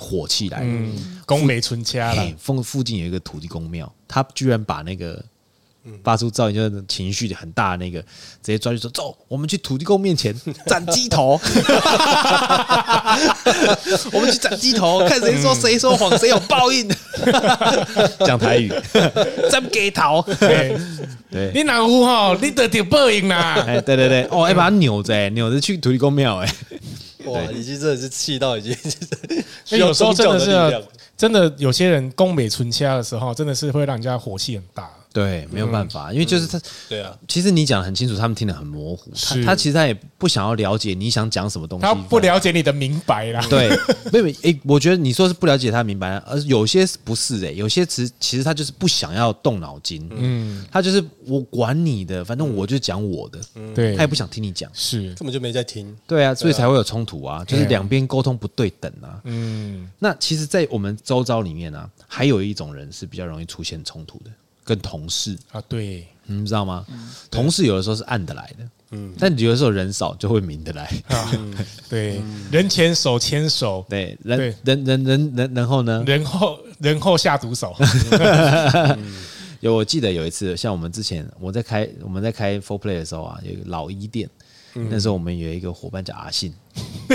[0.00, 0.88] 火气来了，
[1.26, 2.32] 宫美存家了。
[2.38, 5.22] 附附近有一个土地公庙，他居然把那个
[6.02, 8.06] 发出噪音就是情绪很大的那个，直
[8.44, 10.34] 接抓去说：“走，我们去土地公面前
[10.66, 11.40] 斩鸡头，
[14.12, 16.88] 我们去斩鸡头，看谁说谁说谎，谁有报应。
[18.24, 18.72] ”讲台语，
[19.50, 20.24] 斩鸡头。
[21.30, 23.64] 对，你哪户哈，你得有报应啦。
[23.66, 26.54] 哎，对对对，哦，还把它扭着，扭着去土地公庙，哎。
[27.26, 28.76] 哇，已经真的是气到已经，
[29.78, 30.84] 有时候真的是
[31.16, 34.90] 真的有些人攻美存掐的时候，真的是会让人家火气很大。
[35.12, 39.10] 对，没有办法，因为就是他，对啊，其实你讲的很清楚，他们听得很模糊。
[39.14, 43.44] 他他其实他也不想要了解你想讲什么东西，他不了解你的明白啦。
[43.50, 43.68] 对，
[44.12, 53.40] 妹妹，诶，我觉得你说是不了解他明白，而有些不是诶，有些词其实他就是不想要动脑筋，嗯，他就是我管你的，反正我就讲我的，
[53.74, 64.30] 对，他也不想听你讲，是根本就没在听，对啊，所以才会有冲突啊，就是两边沟通不对等啊，嗯，那其实，在我们周遭里面啊，还有一种人是比较容易出现冲突的。
[64.70, 65.36] 跟同事。
[65.50, 66.86] 啊，对，你知道吗？
[67.28, 70.88] 同事有的时候是暗的来的，嗯，但有的时候人少就会明的来，
[71.88, 76.04] 对，人前手牵手，对，人人人人人，然后呢？
[76.06, 77.74] 人后人后下毒手。
[79.58, 84.30] 有，我记得有一次，像我们之前我在开我们在开 Four Play 的时候啊，有一个老一店，
[84.72, 86.54] 那时候我们有一个伙伴叫阿信，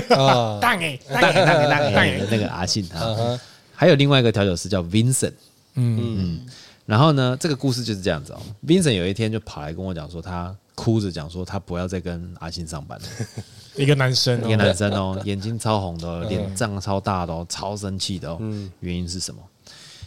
[0.09, 3.39] 啊， 大爷，大爷，大爷，大爷，那个阿信他，
[3.73, 5.31] 还有另外一个调酒师叫 Vincent，
[5.75, 5.97] 嗯。
[6.19, 6.39] 嗯。
[6.85, 8.41] 然后呢，这个故事就是这样子哦。
[8.65, 13.05] Vincent 有一天就跑来跟我讲说，他哭着讲说，他不要再跟阿信上班了。
[13.75, 18.37] 一个男生，一个男生哦， 眼睛超红的，脸胀超大的哦，超生气的哦。
[18.79, 19.41] 原因是什么？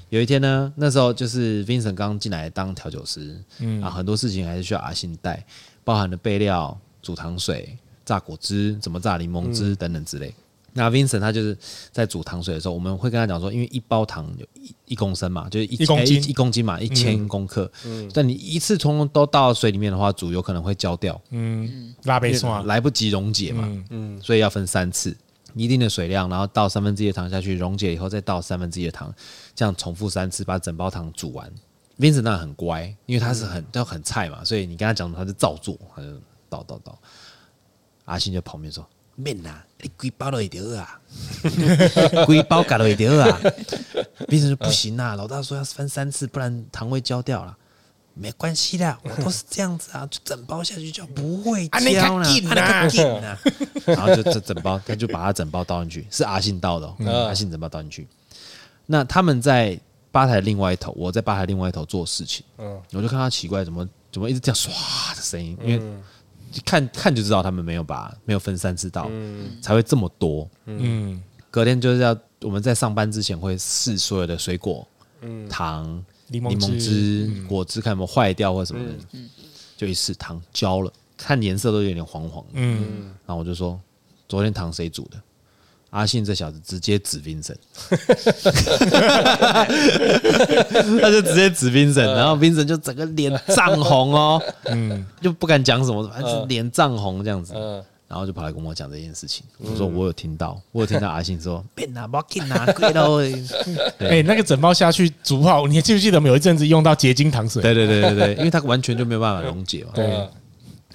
[0.09, 5.45] 有一天呢，那时候就是 Vincent 刚进来当调酒师，嗯，啊，很多事情还是需要阿信带，
[5.85, 7.77] 包含了备料、煮糖水、
[8.07, 10.33] 榨果汁、怎么榨柠檬汁等等之类。
[10.75, 11.57] 那 Vincent 他就是
[11.91, 17.71] 在煮糖水的时候，我们会跟他讲说，因为一包糖有一一公升嘛，就是一一公斤、欸、一公斤嘛，一千公克。
[17.85, 21.21] 嗯，但你一次通通都倒到水里面的话，煮有可能会焦掉。
[21.31, 23.65] 嗯，拉杯刷来不及溶解嘛。
[23.67, 25.17] 嗯，嗯，所以要分三次，
[25.55, 29.13] 一定的水量，然后倒三分之一的糖下去，溶解以后再倒三分之一的糖，
[29.55, 31.51] 这样重复三次，把整包糖煮完。
[31.99, 36.09] Vincent 那很乖，因为他是很都很菜嘛，所以你跟他讲，他就照做，他就
[36.49, 36.97] 倒倒倒。
[38.05, 38.87] 阿信就旁边说。
[39.19, 41.01] 免啦，你规包都会得啊，
[42.25, 43.41] 规包搞都会得啊。
[44.29, 47.57] 变成说不行啊，老大说要分三次，不然糖会焦掉了。
[48.15, 52.25] 没关系的，我都是这样子啊，就整包下去就不会焦了。
[53.87, 56.87] 然后就这整包，他就把它整包倒进去，是阿信倒的，
[57.27, 58.07] 阿信整包倒进去。
[58.87, 59.79] 那他们在
[60.13, 65.83] 吧台另外一头，我在吧台另外一头做事情，嗯我就看他奇怪，怎么怎么一直这样唰的声音，因为。
[66.65, 70.49] 看看就知道他们没有把没有分三次到，嗯、才会这么多。
[70.67, 74.87] 嗯，隔天就是要我们在上班之前会试所有的水果、
[75.23, 78.95] 嗯、糖、柠檬汁、果汁，看有没有坏掉或什么的。
[79.13, 79.29] 嗯、
[79.77, 82.51] 就一试糖焦了，看颜色都有点黄黄的。
[82.55, 83.81] 嗯，然后我就说，
[84.29, 85.23] 昨天糖谁煮的？
[85.91, 87.57] 阿信这小子直接指 Vincent，
[91.01, 97.55] 他就直接指 Vincent，然后 Vincent 就整个脸涨红哦，嗯， 就不敢讲什么，反正脸涨红这样子，
[98.07, 99.47] 然后就跑来跟我讲这件事情。
[99.59, 103.23] 我说我有听到，我有听到阿信说别 拿，别给拿，贵喽。
[103.99, 107.63] 哎，那个整包下去煮好，你记不记得我们有一阵子用到结晶糖水？
[107.63, 109.93] 对对对对对，因为它完全就没有办法溶解嘛。
[109.95, 110.29] 对，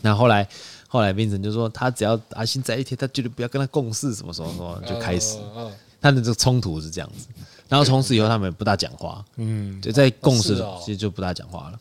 [0.02, 0.48] 那后来。
[0.94, 5.39] 后来变成就说，他只要阿星在一天，他绝对不要跟他共事，什么什么什么，就开始
[6.00, 7.26] 他的这个冲突是这样子。
[7.68, 11.80] 然后从此以后，他们也不大讲话，嗯，就在共事其实就不大讲话了。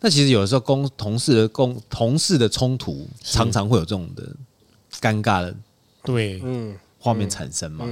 [0.00, 4.26] 那其实有的时候，公同事的共同事的冲突，常常会有这种的
[4.98, 5.54] 尴尬的
[6.02, 7.86] 对，嗯，画面产生嘛。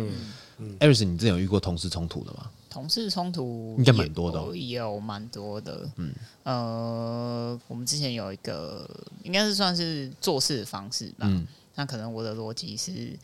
[0.78, 2.48] 艾瑞斯你之前有遇过同事冲突的吗？
[2.72, 5.86] 同事冲突应该蛮多的，有蛮多的。
[5.96, 6.10] 嗯，
[6.42, 8.88] 呃，我们之前有一个，
[9.22, 11.26] 应该是算是做事的方式吧。
[11.28, 13.14] 嗯，那可能我的逻辑是，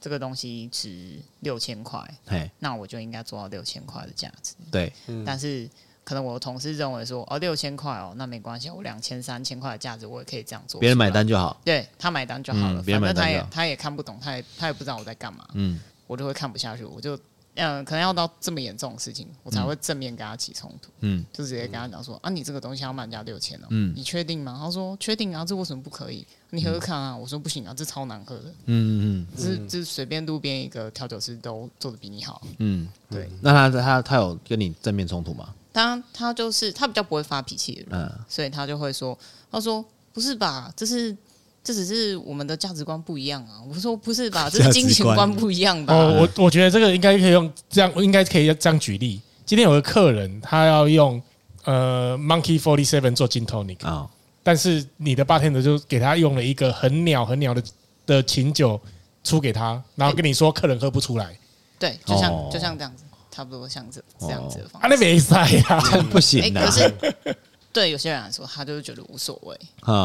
[0.00, 4.54] 这个东西值六千块，嘿，那我就应该做到六千块的价值。
[4.70, 4.92] 对，
[5.26, 5.68] 但是
[6.04, 11.60] 可能我的同事认为说，哦，六千块哦，那没关系，我两千、三千块的价值我也可以这样做，别人买单就好。
[11.64, 15.44] 对，他买单就好了，反正他也他也看不懂，他也他也不知道我在干嘛。
[15.54, 17.18] 嗯，我就会看不下去，我就。
[17.54, 20.90] 嗯，可能要到这么严重的事情，我才会正面跟他起冲突。
[21.00, 24.58] 嗯，就直接跟他讲说啊，你这个东西要卖人家六千哦，嗯，你确定吗？
[24.58, 26.26] 他说确定啊，这为什么不可以？
[26.50, 27.16] 你喝喝看啊。
[27.16, 28.44] 我说不行啊，这超难喝的。
[28.66, 32.40] 嗯嗯嗯，是就是随便路边一个调酒师都做的比你好。
[32.58, 33.28] 嗯，对。
[33.40, 35.54] 那他他他有跟你正面冲突吗？
[35.72, 39.18] 他他就是他比较不会发脾气的人，嗯，所以他就会说，
[39.50, 41.16] 他说不是吧，这是。
[41.64, 43.62] 这只是我们的价值观不一样啊！
[43.68, 45.94] 我说不是吧， 这是金钱观不一样吧？
[45.94, 49.20] 哦，我我觉得这个应该可以用这样，应该可以这样举例。
[49.46, 51.20] 今天有个客人，他要用
[51.64, 54.08] 呃 Monkey Forty Seven 做 Gin Tonic 啊，
[54.42, 57.62] 但是你的 bartender 就给他用了一个很鸟很鸟的
[58.06, 58.80] 的琴酒
[59.22, 61.38] 出给他，然后跟你说客人喝不出来。
[61.78, 64.86] 对，就像就像这样子，差不多像这这样子的方式。
[64.86, 66.70] 啊，那没赛呀， 不行的。
[67.72, 69.58] 对有些人来说，他就是觉得无所谓，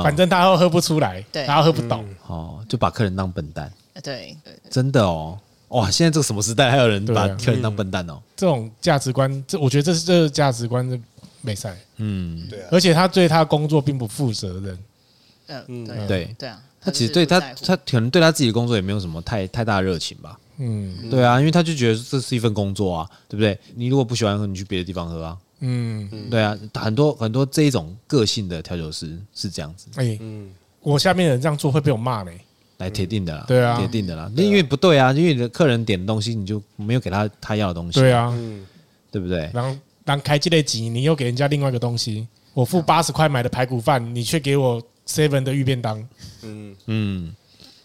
[0.03, 3.71] 反正他又喝不出来，对，他又喝不懂，哦，就把客人当笨蛋。
[4.03, 5.37] 对对，真的哦，
[5.69, 5.89] 哇！
[5.89, 8.21] 现在这个什么时代，还有人把客人当笨蛋哦？
[8.35, 10.97] 这种价值观，这我觉得这是这个价值观的
[11.41, 11.75] 美赛。
[11.97, 14.79] 嗯，对啊，而且他对他工作并不负责任。
[15.67, 20.39] 嗯，对对对啊，他其实对他他可能对他自己的工作也没有什么太太大热情吧。
[20.57, 23.57] 嗯，对啊，因为他就觉得这是一份工作啊，对不对？
[23.75, 25.37] 你如果不喜欢喝，你去别的地方喝啊。
[25.59, 29.87] 嗯，对啊，很多很多这一种个性的调酒师是这样子。
[29.95, 30.49] 哎，嗯
[30.81, 32.31] 我下面的人这样做会被我骂呢。
[32.77, 34.31] 来，铁定的啦，对啊，铁定的啦。
[34.35, 37.99] 那因为不对啊，因为你的客人点的东西，你就没有给他他要的东西。
[37.99, 38.31] 对啊，
[39.11, 39.49] 对不对？
[39.51, 46.07] 然后当开这类机，你又给人家另外一个东西，我付八十块买的排骨饭，你却给我 seven 的玉便当。
[46.43, 47.35] 嗯嗯，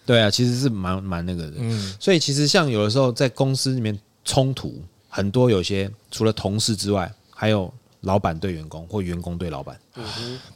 [0.05, 1.55] 对啊，其实是蛮蛮那个的。
[1.57, 7.11] 嗯，所以其实像有的时候在公司里面冲突很多，有些除了同事之外，
[7.43, 7.69] 还有
[8.03, 9.77] 老板对员工或员工对老板。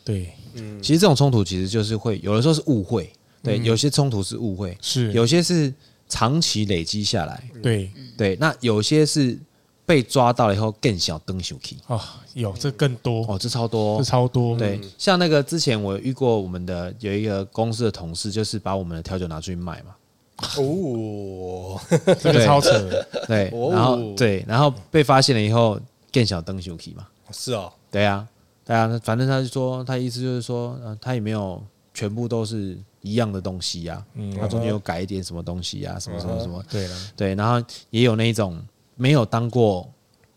[0.04, 0.80] 对，嗯。
[0.80, 3.12] 其实这种冲突其实就是会有的时候是误会，
[3.42, 5.12] 对，有些冲突是误会，是。
[5.12, 5.74] 有些是
[6.08, 7.90] 长期累积下来，对。
[8.16, 9.36] 对，那有些是
[9.84, 12.00] 被抓到了以后更小登小 key 哦，
[12.34, 13.26] 有这更多。
[13.26, 13.98] 哦，这超多。
[13.98, 14.56] 这，超多。
[14.56, 19.96] 对，像那个之前我遇过我们的有一个公司的同事，就是把我们的调酒拿出去卖嘛，
[20.56, 21.80] 哦，
[22.22, 22.70] 这个超扯。
[22.70, 23.08] 的。
[23.26, 25.80] 对，哦然后对，然后被发现了以后
[26.16, 28.26] 更小灯小 key 嘛，是哦，对啊，
[28.64, 31.62] 对啊，反正他就说，他意思就是说，呃，他也没有
[31.92, 38.58] 全部都是一样的东西呀、啊，他中间有改一点什么东西呀、啊，什么什么什么，对了，对，然后也有那种
[38.94, 39.86] 没有当过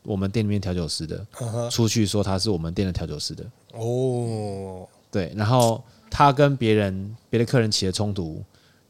[0.03, 1.25] 我们店里面调酒师的，
[1.71, 8.43] 出去说他是我们店的调酒师的，哦，对，然后他跟别人别的客人起了冲突，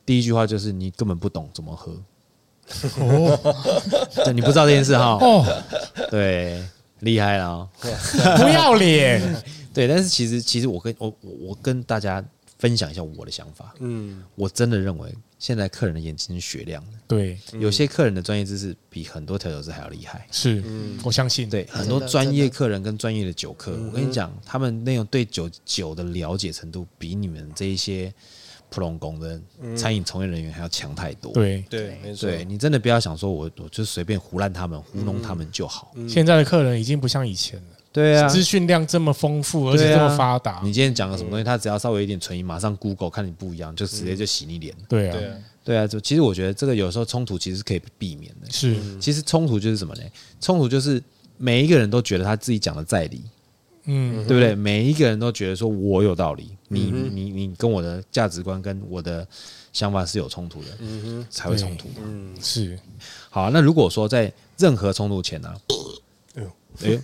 [0.08, 1.92] 第一句话就是你根本不懂怎么喝，
[3.00, 3.56] 哦，
[4.26, 5.46] 对，你不知道这件事哈，哦，
[6.10, 6.64] 对，
[7.02, 7.70] 厉害了、哦。
[8.38, 9.22] 不要脸。
[9.74, 12.24] 对，但是其实其实我跟我我我跟大家
[12.58, 20.28] 分享一下我的想法，嗯，我真的认为现在客人的眼睛是雪亮的，对，有些客人的专业知识比很多调酒师还要厉害。
[20.32, 20.62] 是，
[21.04, 21.50] 我相信。
[21.50, 28.14] 对，很多专业客人跟专业的酒客，我跟你讲，他们那种对酒酒的了解程度，比你们这一些
[28.70, 29.40] 普通工的
[29.76, 31.32] 餐饮从业人员还要强太多。
[31.34, 35.92] 对，对，没错，对你真的不要想说我我就随便胡乱他们糊弄他们就好。
[36.08, 40.62] 现在的客人已经不像以前了，对啊，资讯量这么丰富，而且这么发达。
[40.64, 44.74] 你今天讲个什么东西，他只要稍微有一点存疑，马上 Google 看你不一样，就直接就洗你脸。
[44.88, 48.52] 对啊，对啊，对啊，就其实我觉得这个有时候冲突其实是可以避免的。
[48.52, 50.02] 是，其实冲突就是什么呢？
[50.40, 51.02] 冲突就是
[51.38, 53.24] 每一个人都觉得他自己讲的在理，
[53.92, 54.54] 嗯，对不对？
[54.54, 59.28] 每一个人都觉得说我有道理，你你你跟我的价值观跟我的
[59.74, 60.68] 想法是有冲突的，
[61.30, 62.06] 才会冲突嘛。
[62.40, 62.78] 是。
[63.30, 65.52] 好啊，那如果说在任何冲突前呢？
[66.84, 67.00] 哎呦，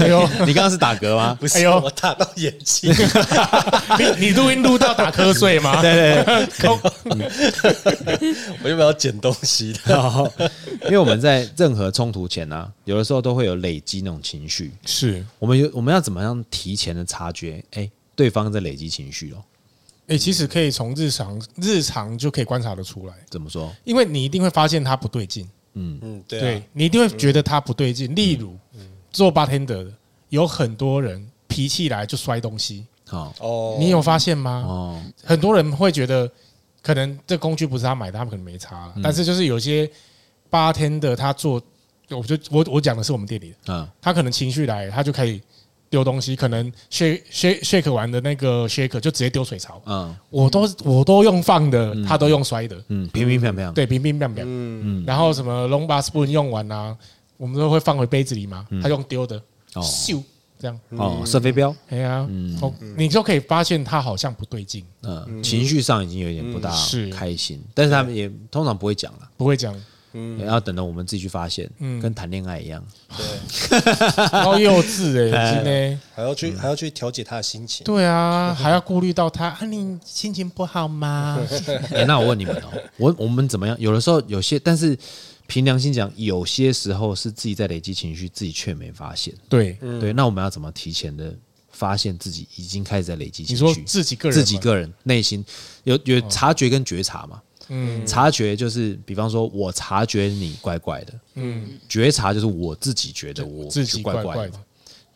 [0.00, 1.34] 哎呦， 你刚刚是打嗝吗？
[1.40, 2.92] 不是，哎呦我打到眼睛，
[3.98, 5.80] 你你录音录到打瞌睡吗？
[5.80, 8.34] 对 对对。
[8.62, 10.32] 我有没有要捡东西的？
[10.84, 14.72] 因为我们在任何冲突前呢、啊，有的时候都会有累积那种情绪。
[14.86, 17.62] 是，我们有我们要怎么样提前的察觉？
[17.72, 19.42] 哎，对方在累积情绪哦。
[20.08, 23.72] 哎，其实可以从日常日常就可以观察得出来，怎么说？
[23.84, 28.12] 因为你一定会发现他不对劲，嗯，嗯对啊，你一定会觉得他不对劲。
[28.14, 28.56] 例如
[29.10, 29.86] 做 bartender 的，
[30.28, 33.32] 有很多人脾气来就摔东西，好。
[33.40, 34.64] 哦，你有发现吗？
[34.66, 36.30] 哦，很多人会觉得，
[36.82, 38.94] 可能这工具不是他买的，他们可能没差了。
[39.02, 39.90] 但是就是有些
[40.50, 41.60] bartender 他做，
[42.10, 45.40] 我就我我讲的是我们店里的，嗯他可能情绪来，他就可以
[45.88, 49.82] 丢东西，可能 shake shake shake 完的那个 shake 就直接丢水槽。
[49.86, 53.72] 嗯我都我都用放的，他都用摔的，嗯，平平平平。
[53.74, 54.44] 对，平平平平。
[54.46, 56.96] 嗯，然后什么 long bar spoon 用完啊，
[57.40, 59.36] 我们都会放回杯子里嘛，他用丢的，
[59.74, 59.82] 哦。
[59.82, 60.22] 咻
[60.58, 60.78] 这样。
[60.90, 61.74] 哦，射飞镖。
[61.88, 62.28] 哎呀，
[62.60, 67.08] 哦，你就可以发现他好像不对劲，嗯，情绪上已经有点不大是。
[67.08, 69.74] 开心，但是他们也通常不会讲了，不会讲，
[70.12, 70.38] 嗯。
[70.46, 71.98] 要等到我们自己去发现，嗯。
[71.98, 72.84] 跟谈恋爱一样。
[74.32, 75.98] 好幼稚 哎，真的。
[76.14, 81.38] 还要去还要去调节他的心情，对啊，还要顾虑到他啊，你心情不好吗？
[81.94, 82.68] 哎，那我问你们哦，
[82.98, 83.74] 我我们怎么样？
[83.80, 84.94] 有的时候有些，但是
[85.50, 89.34] 凭良心讲，有些时候是自己在累积情绪，自己却没发现。
[89.48, 91.36] 对，对，那我们要怎么提前的
[91.72, 93.64] 发现自己已经开始在累积情绪？
[93.64, 95.44] 你说自己个人，自己个人内心
[95.82, 97.42] 有有察觉跟觉察嘛？
[97.68, 104.64] 嗯察觉就是，比方说我察觉你怪怪的，嗯，觉察就是我自己觉得我自己怪怪怪的怪的嘛。，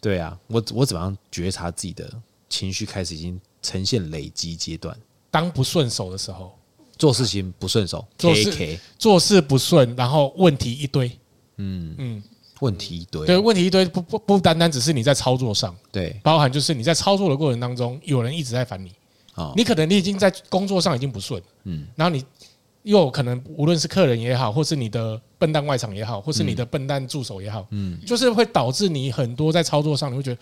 [0.01, 2.13] 对啊，我我怎么样觉察自己的
[2.49, 4.97] 情绪开始已经呈现累积阶段？
[5.31, 6.59] 当不顺手的时候，
[6.97, 11.11] 做事情不顺手做事做事不顺，然后问题一堆，
[11.57, 12.23] 嗯，嗯，
[12.61, 18.93] 问题一堆，对，问题一堆，不不不单单只是你在操作上，对，包含就是你在操作的过程当中，有人一直在烦你，
[19.35, 22.25] 哦，你可能你已经在工作上已经不顺，嗯，然后你
[22.83, 30.41] 又可能无论是客人也好，或是你的笨蛋外场也好，或是你的笨蛋助手也好，嗯，就是会导致你很多在操作上你会觉得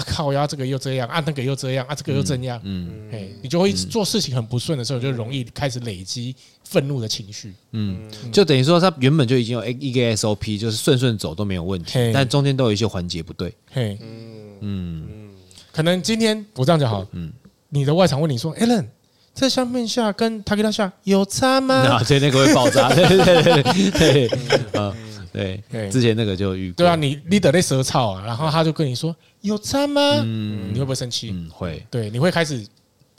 [0.00, 6.34] 啊靠呀，这个又这样啊，那个又这样啊，这个又这样，嗯，哎，你就会做事情很不顺的时候，就容易开始累积
[6.64, 7.98] 愤怒的情绪，嗯，
[8.32, 14.58] 就等于说他原本就已经有一个 SOP，就是顺顺走都没有问题，但中间都有一些环节不对，嘿，嗯。
[14.62, 15.30] 嗯，
[15.72, 17.32] 可能今天我这样讲好，嗯，
[17.68, 18.86] 你的外场问你说，Alan。
[19.32, 21.82] 在相面下跟他给他下有差吗？
[21.86, 24.30] 那这那个会爆炸，对对对对，
[24.72, 24.92] 嗯，
[25.32, 26.76] 对，之前那个就遇过。
[26.76, 30.00] 对啊，你你得那舌草啊，然后他就跟你说有差吗？
[30.24, 31.30] 嗯，你会不会生气？
[31.32, 31.84] 嗯，会。
[31.90, 32.66] 对，你会开始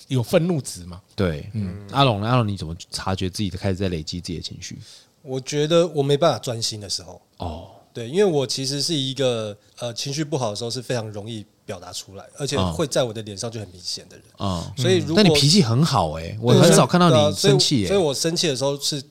[0.08, 1.02] 有愤怒值吗？
[1.16, 4.78] 对，嗯，阿龙，阿龙，你怎么察觉自己开始在累积自己的情绪？
[5.22, 11.46] 我觉得我没办法专心的时候，哦，对，因为我其实是一个呃情绪不好的时候是非常容易。
[11.64, 19.02] 表达出来，而且会在我的脸上就很明显的人啊，所以如果那你脾气很好哎，我很少看到你生气，所以我生气的时候是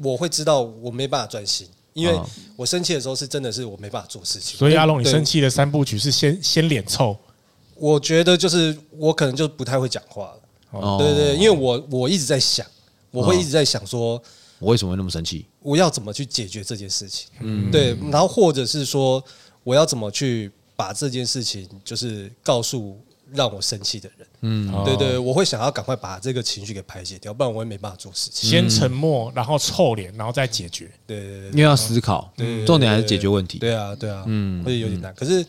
[0.00, 1.66] 我会知道我没办法专心，
[1.96, 2.20] 因为
[2.54, 4.56] 我生气的时候是真的是我没办法做事情。
[4.56, 7.16] 所以阿龙，你生气的三部曲是先先脸臭，
[7.74, 10.32] 我觉得就是我可能就不太会讲话
[10.70, 12.64] 了，对对，因为我我一直在想，
[13.10, 14.22] 我会一直在想说，
[14.58, 15.46] 我为什么会那么生气？
[15.60, 17.28] 我要怎么去解决这件事情？
[17.40, 19.22] 嗯，对，然后或者是说
[19.64, 20.52] 我要怎么去。
[20.78, 23.00] 把这件事情就是告诉
[23.32, 28.48] 让我生气的人，嗯，对对，我会想要赶快把这个情绪给排解掉，不然我也没办法做事情。
[28.48, 30.90] 先沉默，然后臭脸，然后再解决。
[31.06, 32.32] 对对对，因为要思考，
[32.64, 33.58] 重点还是解决问题。
[33.58, 35.12] 对啊，对啊，嗯，会有点难。
[35.14, 35.44] 可是，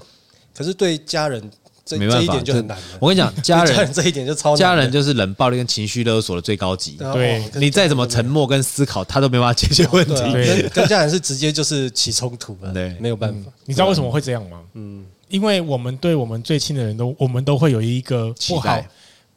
[0.55, 1.39] 可是对家人
[1.86, 2.84] 这这一点就很难了。
[2.99, 4.57] 我跟你讲， 家人这一点就超难。
[4.57, 6.97] 家人就是冷暴力跟情绪勒索的最高级。
[7.13, 10.15] 对，你再怎么沉默跟思考，他都没办法解决问题。
[10.15, 13.51] 跟跟家人是直接就是起冲突了，对，没有办法。
[13.65, 14.61] 你知道为什么会这样吗？
[14.73, 15.05] 嗯。
[15.30, 18.82] 因为我们对我们最亲的人都，我们都会有一个不好，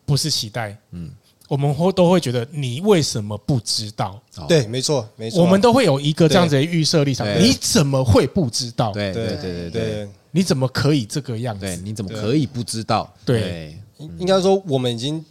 [0.07, 1.11] 不是期待，嗯，
[1.49, 4.21] 我们会都会觉得你为什么不知道？
[4.49, 7.27] 对，没错，没错，我们都会有一个这样子的预设立场。
[7.41, 8.93] 你怎么会不知道？
[8.93, 11.67] 对对对对对，你怎么可以这个样子？
[11.67, 13.13] 对，你怎么可以不知道？
[13.25, 13.77] 对，
[14.19, 15.25] 应该说我们已经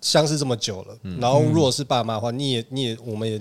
[0.00, 3.40] 相识这么久了，然后如果是爸妈的话，你也你也我们也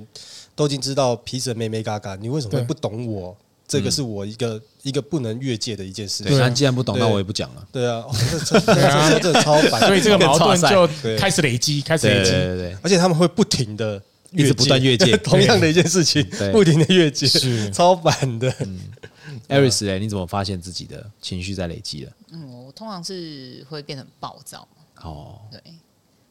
[0.55, 3.37] 都已经知道彼此的眉眉角角，你为什么会不懂我？
[3.67, 6.23] 这个是我一个一个不能越界的一件事。
[6.23, 7.67] 对，既然不懂，那我也不讲了。
[7.71, 8.05] 对啊，
[8.45, 10.87] 这这这超烦，所以这个矛盾就
[11.17, 12.31] 开始累积，开始累积。
[12.31, 14.01] 对对对，而且他们会不停的
[14.31, 18.53] 一直不断越界， 同样的一件事情，不停的越界，是超烦的。
[19.47, 22.11] 艾瑞斯，哎，你怎么发现自己的情绪在累积了？
[22.31, 24.67] 嗯，我通常是会变成暴躁。
[25.01, 25.59] 哦，对，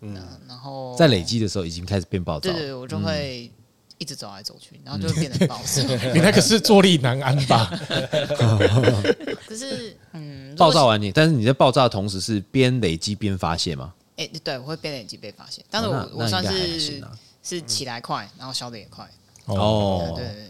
[0.01, 0.17] 嗯，
[0.49, 2.53] 然后在累积的时候已经开始变暴躁。
[2.53, 3.51] 对对，我就会。
[3.99, 5.83] 一直走来走去，然后就会变得暴躁。
[6.13, 7.71] 你那个是坐立难安吧？
[9.47, 13.95] 可是，嗯，暴躁完你，但是你在爆炸的同时是边累积边发泄吗？
[14.17, 15.65] 哎，对，我会边累积边发泄。
[15.71, 17.05] 但是我我算是
[17.43, 19.09] 是起来快，然后消的也快。
[19.47, 20.49] 哦，对，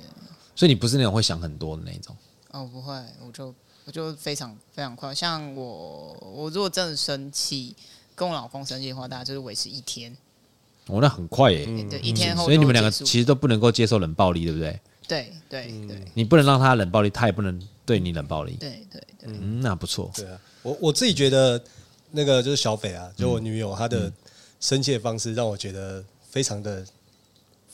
[0.55, 2.17] 所以你不是那种会想很多的那种。
[2.53, 2.95] 哦，不会，
[3.27, 5.15] 我就我就非常非常快。
[5.15, 7.75] 像我，我如果真的生气，
[8.15, 10.17] 跟我老公生气的话，大概就是维持一天。
[10.87, 11.65] 哦，那很快耶！
[11.89, 14.79] 对，一天后，所以你们两个其实都不能够接受冷暴力，对不对？
[15.07, 18.57] 对对对，你不能让他冷暴力，他也不能对你冷暴力。
[18.61, 20.11] 对对对，嗯，那不错。
[20.15, 21.63] 对啊，我我自己觉得
[22.11, 24.13] 那个就是小斐啊，就我女友，她的
[24.61, 26.85] 生气的方式让我觉得非常的。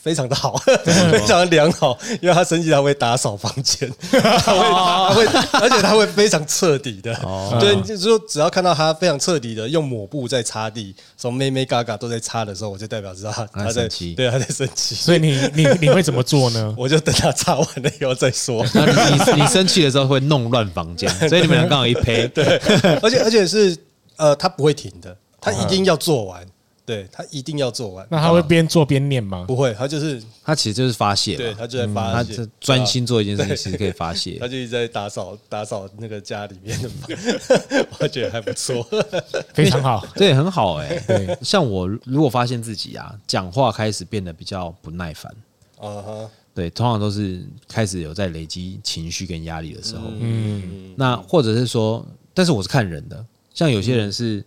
[0.02, 7.14] 非常的好， 非常的良好，因为他生气他会打扫房间， 他会他会，而且他会非常彻底的，
[7.60, 13.86] 对，就是说只要看到他非常彻底的用抹布在擦地，从妹妹嘎嘎都在擦的时候，我就代表知道他他在
[14.16, 14.94] 对他在生气。
[14.94, 16.74] 所以你你你会怎么做呢？
[16.78, 18.64] 我就等他擦完了以后再说。
[18.74, 22.26] 你你生气的时候会弄乱房间，所以你们俩刚好一配。
[22.28, 22.56] 对，
[23.02, 23.76] 而且而且是
[24.16, 26.46] 呃，他不会停的，他一定要做完。
[26.90, 29.44] 对，他一定要做完，那他会边做边念吗？
[29.46, 34.38] 不会，他就是他其实就是发泄，对，他就在发泄，他就专心做一件事情，其实可以发泄。
[34.42, 38.84] 他就一直在打扫打扫那个家里面的， 我觉得还不错，
[39.54, 40.98] 非常好，对，很好哎。
[41.06, 45.32] 对，像我如果发现自己啊，讲话开始变得比较不耐烦，
[45.78, 53.24] 啊哈，对，通常都是开始有在累积情绪跟压力的时候，嗯，那或者是说，但是我是看人的，
[53.54, 54.44] 像有些人是。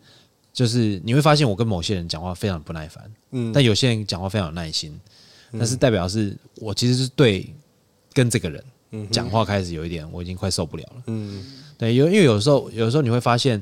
[0.54, 4.98] 就是你会发现，我跟某些人讲话非常不耐烦，嗯，但有些人讲话非常有耐心，
[5.50, 7.52] 那是代表是我其实是对
[8.14, 8.64] 跟这个人
[9.12, 11.44] 讲话开始有一点，我已经快受不了了，嗯，
[11.76, 13.60] 对，因为因为有时候有时候你会发现，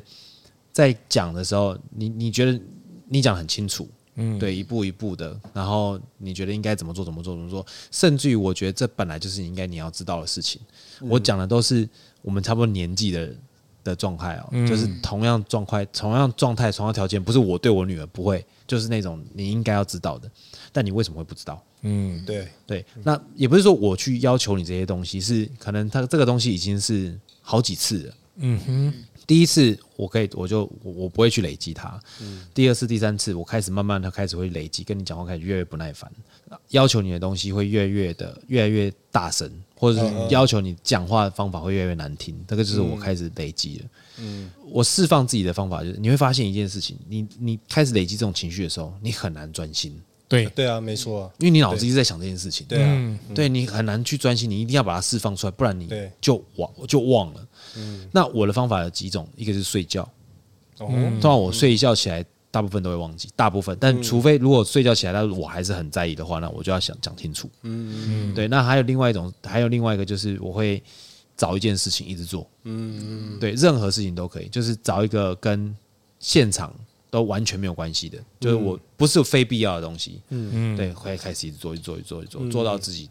[0.74, 2.60] 在讲的时候，你你觉得
[3.08, 10.60] 你讲很清楚，嗯，对，一步一步的，然后你觉得应该怎么做怎么做怎么做，甚至于我觉得这本来就是应该你要知道的事情，
[11.00, 11.88] 我讲的都是
[12.22, 13.40] 我们差不多年纪的人。
[13.84, 20.30] 的状态哦，就是同样状态、同样状态、同样条件，不是我对我女儿不会，就是那种你应该要知道的，
[20.72, 21.64] 但你为什么会不知道？
[21.82, 22.48] 嗯，对。
[22.68, 28.94] 对，那也不是说我去要求你这些东西，是可能他这个东西已经是好几次了，嗯哼，
[29.26, 32.00] 第一次我可以，我就我我不会去累积它。
[32.22, 36.12] 嗯，第二次、第三次，我开始慢慢的开始会累积，跟你讲话开始越来越不耐烦，
[36.70, 42.36] 要求你的东西会越来越的越来越大声，或者是要求你讲话的方法会越来越难听。
[42.48, 43.86] 这个就是我开始累积了。
[44.18, 50.02] 嗯，我释放自己的方法就是，你会发现一件事情，你你开始累积这种情绪的时候，你很难专心。
[50.28, 52.66] 对对啊，没错，啊因为你脑子一直在想这件事情。
[52.66, 55.90] 对啊，对你很难去专心，你一定要把它释放出来，不然你
[56.22, 57.46] 就忘就忘了。
[57.78, 60.04] 嗯，那我的方法有几种，一个是睡觉。
[60.80, 63.78] 哦，通常我睡一觉起来，大部分都会忘记，大部分。
[63.80, 67.50] 但除非如果睡觉起来，但是我还是很在意的话，那我就要想讲清楚。
[67.64, 68.48] 嗯嗯，对。
[68.48, 70.82] 那还有另外一种，还有另外一个就是我会
[71.36, 72.50] 找一件事情一直做。
[72.64, 75.76] 嗯嗯，对，任何事情都可以，就是找一个跟
[76.20, 76.74] 现场。
[77.12, 83.10] 都完全没有关系的，就是我不是非必要的东西，嗯嗯，对，会开始一直做，一直做，一直做，一直做，做到自己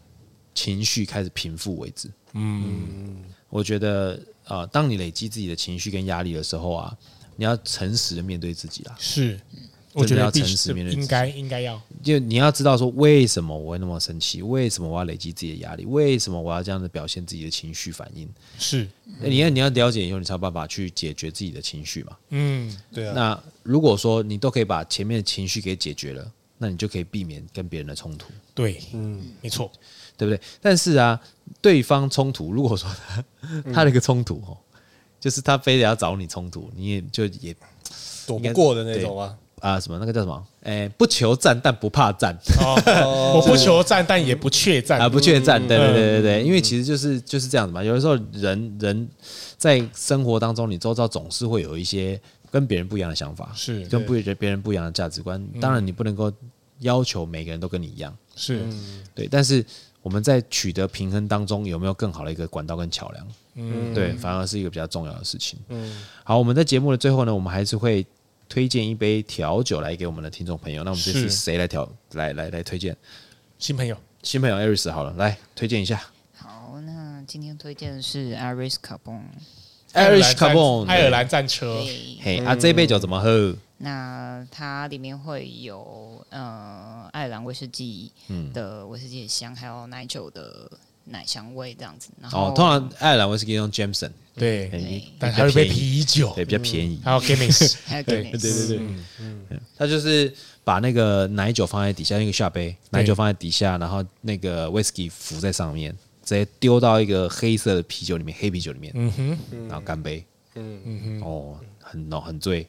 [0.55, 2.09] 情绪开始平复为止。
[2.33, 6.97] 嗯，我觉得啊，当你累积自己的情绪跟压力的时候啊，
[7.35, 8.95] 你要诚实的面对自己啦。
[8.99, 9.39] 是。
[9.93, 11.81] 我觉得要诚实面对，应该应该要。
[12.01, 14.41] 就你要知道说，为什么我会那么生气？
[14.41, 15.83] 为什么我要累积自己的压力？
[15.83, 18.25] 为什么我要这样子表现自己的情绪反应？
[18.57, 18.87] 是，
[19.19, 22.17] 你要你要了解以后，你才有办法去解决自己的情绪嘛。
[22.29, 23.13] 嗯，对啊。
[23.13, 28.27] 那如果说你都可以把前面的情绪给解决了，那你就可以避免跟别人的冲突。
[28.53, 29.69] 对，嗯，没错，
[30.15, 30.39] 对不对？
[30.61, 31.19] 但是啊，
[31.61, 33.23] 对方冲突，如果说他
[33.73, 34.57] 他的一个冲突哦，
[35.19, 37.55] 就是他非得要找你冲突，你也就也
[38.25, 39.37] 躲不过的那种啊。
[39.61, 40.43] 啊，什么那个叫什么？
[40.63, 42.35] 哎、欸，不求战，但不怕战。
[42.61, 44.99] 哦，我不求战，但也不怯战。
[44.99, 47.83] 啊，不怯战，对对对对对，因为其实就是就是这样子嘛。
[47.83, 49.07] 有的时候人人
[49.57, 55.39] 在生活当中，你周遭总是会有一些跟别人不一样的想法，是跟不别人不一样的价值观。
[55.59, 56.33] 当然，你不能够
[56.79, 58.67] 要求每个人都跟你一样，是
[59.13, 59.27] 对。
[59.29, 59.63] 但是
[60.01, 63.27] 我们在取得平衡当中，有没有更好的一个管道跟桥梁？
[63.55, 65.59] 嗯，对，反而是一个比较重要的事情。
[65.69, 68.05] 嗯，好，我们在节目的最后呢，我们还是会。
[68.49, 71.89] 推荐一杯调酒来给我们的听众朋友，那我们这次谁来调？
[72.15, 72.93] 来来来推荐
[73.57, 76.03] 新朋友，新朋友 Aris 好了，来推荐一下。
[76.35, 81.81] 好，那今天推荐的是 Aris Carbon，Aris Carbon 爱尔兰战车。
[82.19, 83.55] 嘿，啊，这杯酒怎么喝？
[83.81, 88.11] 那它里面会有呃爱尔兰威士忌
[88.53, 90.69] 的威士忌的香，还有奶酒的。
[91.05, 94.69] 奶香味这样子，然后哦，通常爱尔兰威士忌用 Jameson，对，
[95.17, 99.05] 但还有一杯啤酒，对，比较便宜，还有 Guinness，还有 Guinness，对对对，嗯。
[99.49, 100.31] 嗯，他就是
[100.63, 105.91] 把那个奶酒放在底下，那个下杯，奶酒放在底下，然后那个 Whisky 浮在上面，
[106.23, 110.23] 直接丢到一个黑色的啤酒里面，黑啤酒里面，嗯哼，然后干杯，
[110.53, 110.79] 嗯。
[110.85, 112.65] 嗯哼，哦，很浓很醉。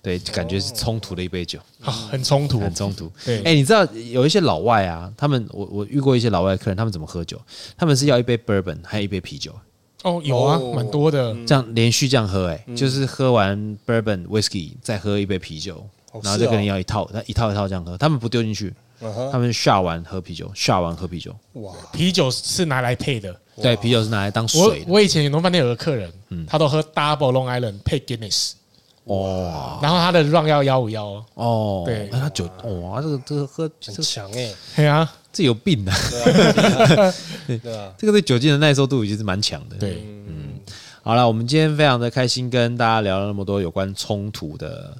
[0.00, 3.10] 对，感觉是冲突的一杯酒，哦、很冲突，很冲突。
[3.24, 7.40] 对，哎，你知道有一些老外啊，他们我我遇过一些老外客人，他们怎么喝酒？
[7.76, 9.52] 他们是要一杯 bourbon，还有一杯啤酒。
[10.04, 21.34] 哦，有啊，蛮、哦、多的，这样连续这样喝、欸，哎、嗯，就是喝完 bourbon whiskey，再喝一杯啤酒，哦、然后就跟你要一套，他一套一套这样喝，他们不丢进去，哦、他们 shot 完喝啤酒，shot 完喝啤酒。
[21.54, 24.60] 哇，啤酒是拿来配的，对，啤酒是拿来当水。
[24.86, 28.52] 我我以前有农饭店有个客人，嗯，他都喝 double Long Island 配 Guinness。
[29.08, 32.48] 哇，然后他的 run 要幺五幺哦，对，他酒
[32.82, 35.92] 哇，这个这个喝很强哎，对啊，这有病的，
[37.46, 40.60] 对啊，这个对酒精的耐受度已经是蛮强的，对，嗯，
[41.02, 44.96] 好了，我们今天非常的开心，跟大家聊了那么多有关冲突的。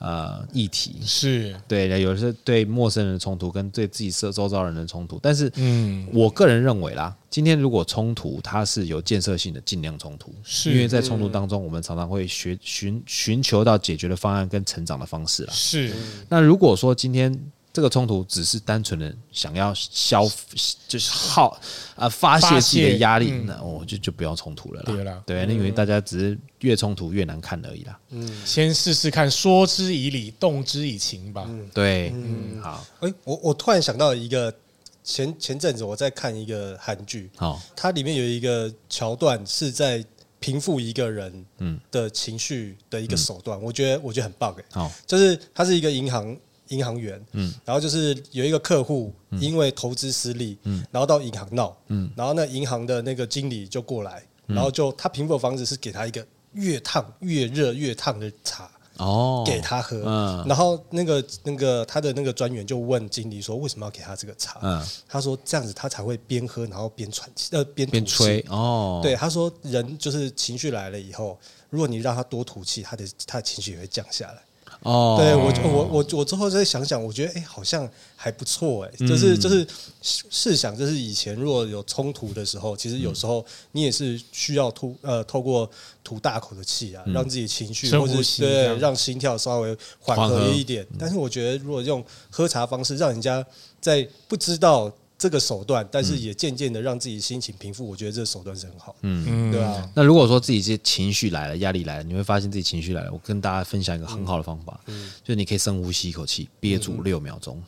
[0.00, 5.20] 呃，议题是对的，有的是对陌生人的冲突，跟对自己社周遭人的冲突。
[5.22, 15.52] 但是，嗯，我个人认为啦，今天如果冲突它是有建设性的，尽量冲突，是因为在冲突当中，我们常常会学寻寻求到解决的方案跟成长的方式啦。
[15.52, 15.92] 是，
[16.28, 17.38] 那如果说今天。
[17.72, 20.28] 这个冲突只是单纯的想要消，
[20.88, 21.56] 就是耗
[21.94, 24.92] 啊发泄自己的压力，那我就就不要冲突了啦。
[24.92, 27.96] 对啦，对，因为大家只是越冲突越难看而已啦。
[28.10, 31.48] 嗯，先试试看，说之以理，动之以情吧。
[31.72, 32.84] 对，嗯，好。
[33.00, 34.52] 哎，我我突然想到一个，
[35.04, 40.04] 前前阵子我在看一个韩剧，好，它里面有一个桥段是在
[40.40, 44.64] 平复一个人嗯的情绪的一个手段，我觉得我觉得很棒哎。
[44.72, 46.36] 好，就是它是一个银行。
[46.70, 64.58] 银行员，嗯，然后就是有一个客户因为投资失利，嗯，然后到银行闹，嗯，然后那银行的那个经理就过来，然后就他平复房子是给他一个越烫越热越烫的茶，哦，给他喝，嗯，然后那个那个他的那个专员就问经理说为什么要给他这个茶？
[64.62, 74.42] 嗯，他说这样子他才会边喝然后边喘气，呃，边边吹，哦，对，他说人就是情绪来了以后，如果你让他多吐气，他的他的情绪也会降下来。
[74.82, 79.66] 哦，对我我我我之后再想想，我觉得哎，好像还不错哎，就是就是
[80.02, 85.70] 试想，就是以前如果有冲突的时候，其实有时候你也是需要吐呃透过
[86.02, 90.86] 吐大口的气啊，让自己情绪或者对让心跳稍微缓和一点。
[90.98, 93.44] 但是我觉得如果用喝茶方式，让人家
[93.80, 94.90] 在不知道。
[95.20, 99.86] 这个手段，但是也渐渐的让自己心情平复，我觉得这个手段是很好，嗯，对啊？
[99.94, 107.62] 那如果说自己这些情绪来了，压力来了，你会发现自己情绪来了，我跟大家分享一个很好的方法，嗯，就是你可以深呼吸一口气，憋住六秒钟，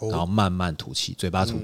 [0.00, 1.60] 然后慢慢吐气，嘴巴吐，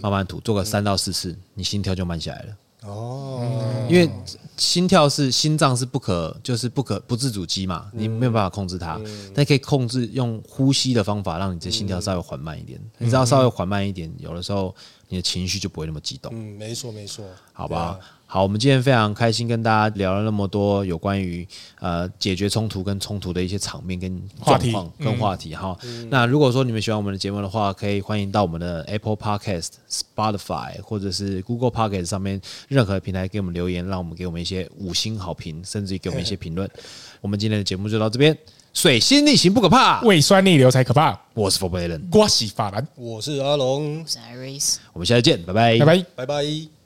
[0.00, 2.56] 慢慢吐，做个三到四次，你心跳就慢下来了。
[2.82, 4.10] 哦，因为
[4.56, 9.00] 心跳是心脏是不可，就是不可不自主机嘛，你没有办法控制它，
[9.34, 12.80] 但可以控制用呼吸的方法，让你的心跳稍微缓慢一点。
[12.98, 14.74] 你只要稍微缓慢一点，有的时候
[15.08, 16.32] 你的情绪就不会那么激动。
[16.34, 17.98] 嗯，没错没错，好吧。
[18.32, 21.44] 好，我们今天非常开心跟大家聊了那么多有关于
[21.80, 25.76] 呃解决冲突跟冲突的一些场面跟状况跟话题哈。
[26.10, 36.70] 那如果说你们喜欢我们的节目的话，可以欢迎到我们的 Apple Podcast、Spotify 或者是 Google Podcast 上面任何平台给我们留言，让我们给我们一些五星好评，甚至于给我们一些评论。
[37.20, 38.38] 我们今天的节目就到这边。
[38.72, 41.20] 水星逆行不可怕，胃酸逆流才可怕。
[41.34, 44.76] 我是 For Balan，我是法兰，我是阿龙，我是 Iris。
[44.92, 46.79] 我们下次见，拜拜，拜拜，拜拜。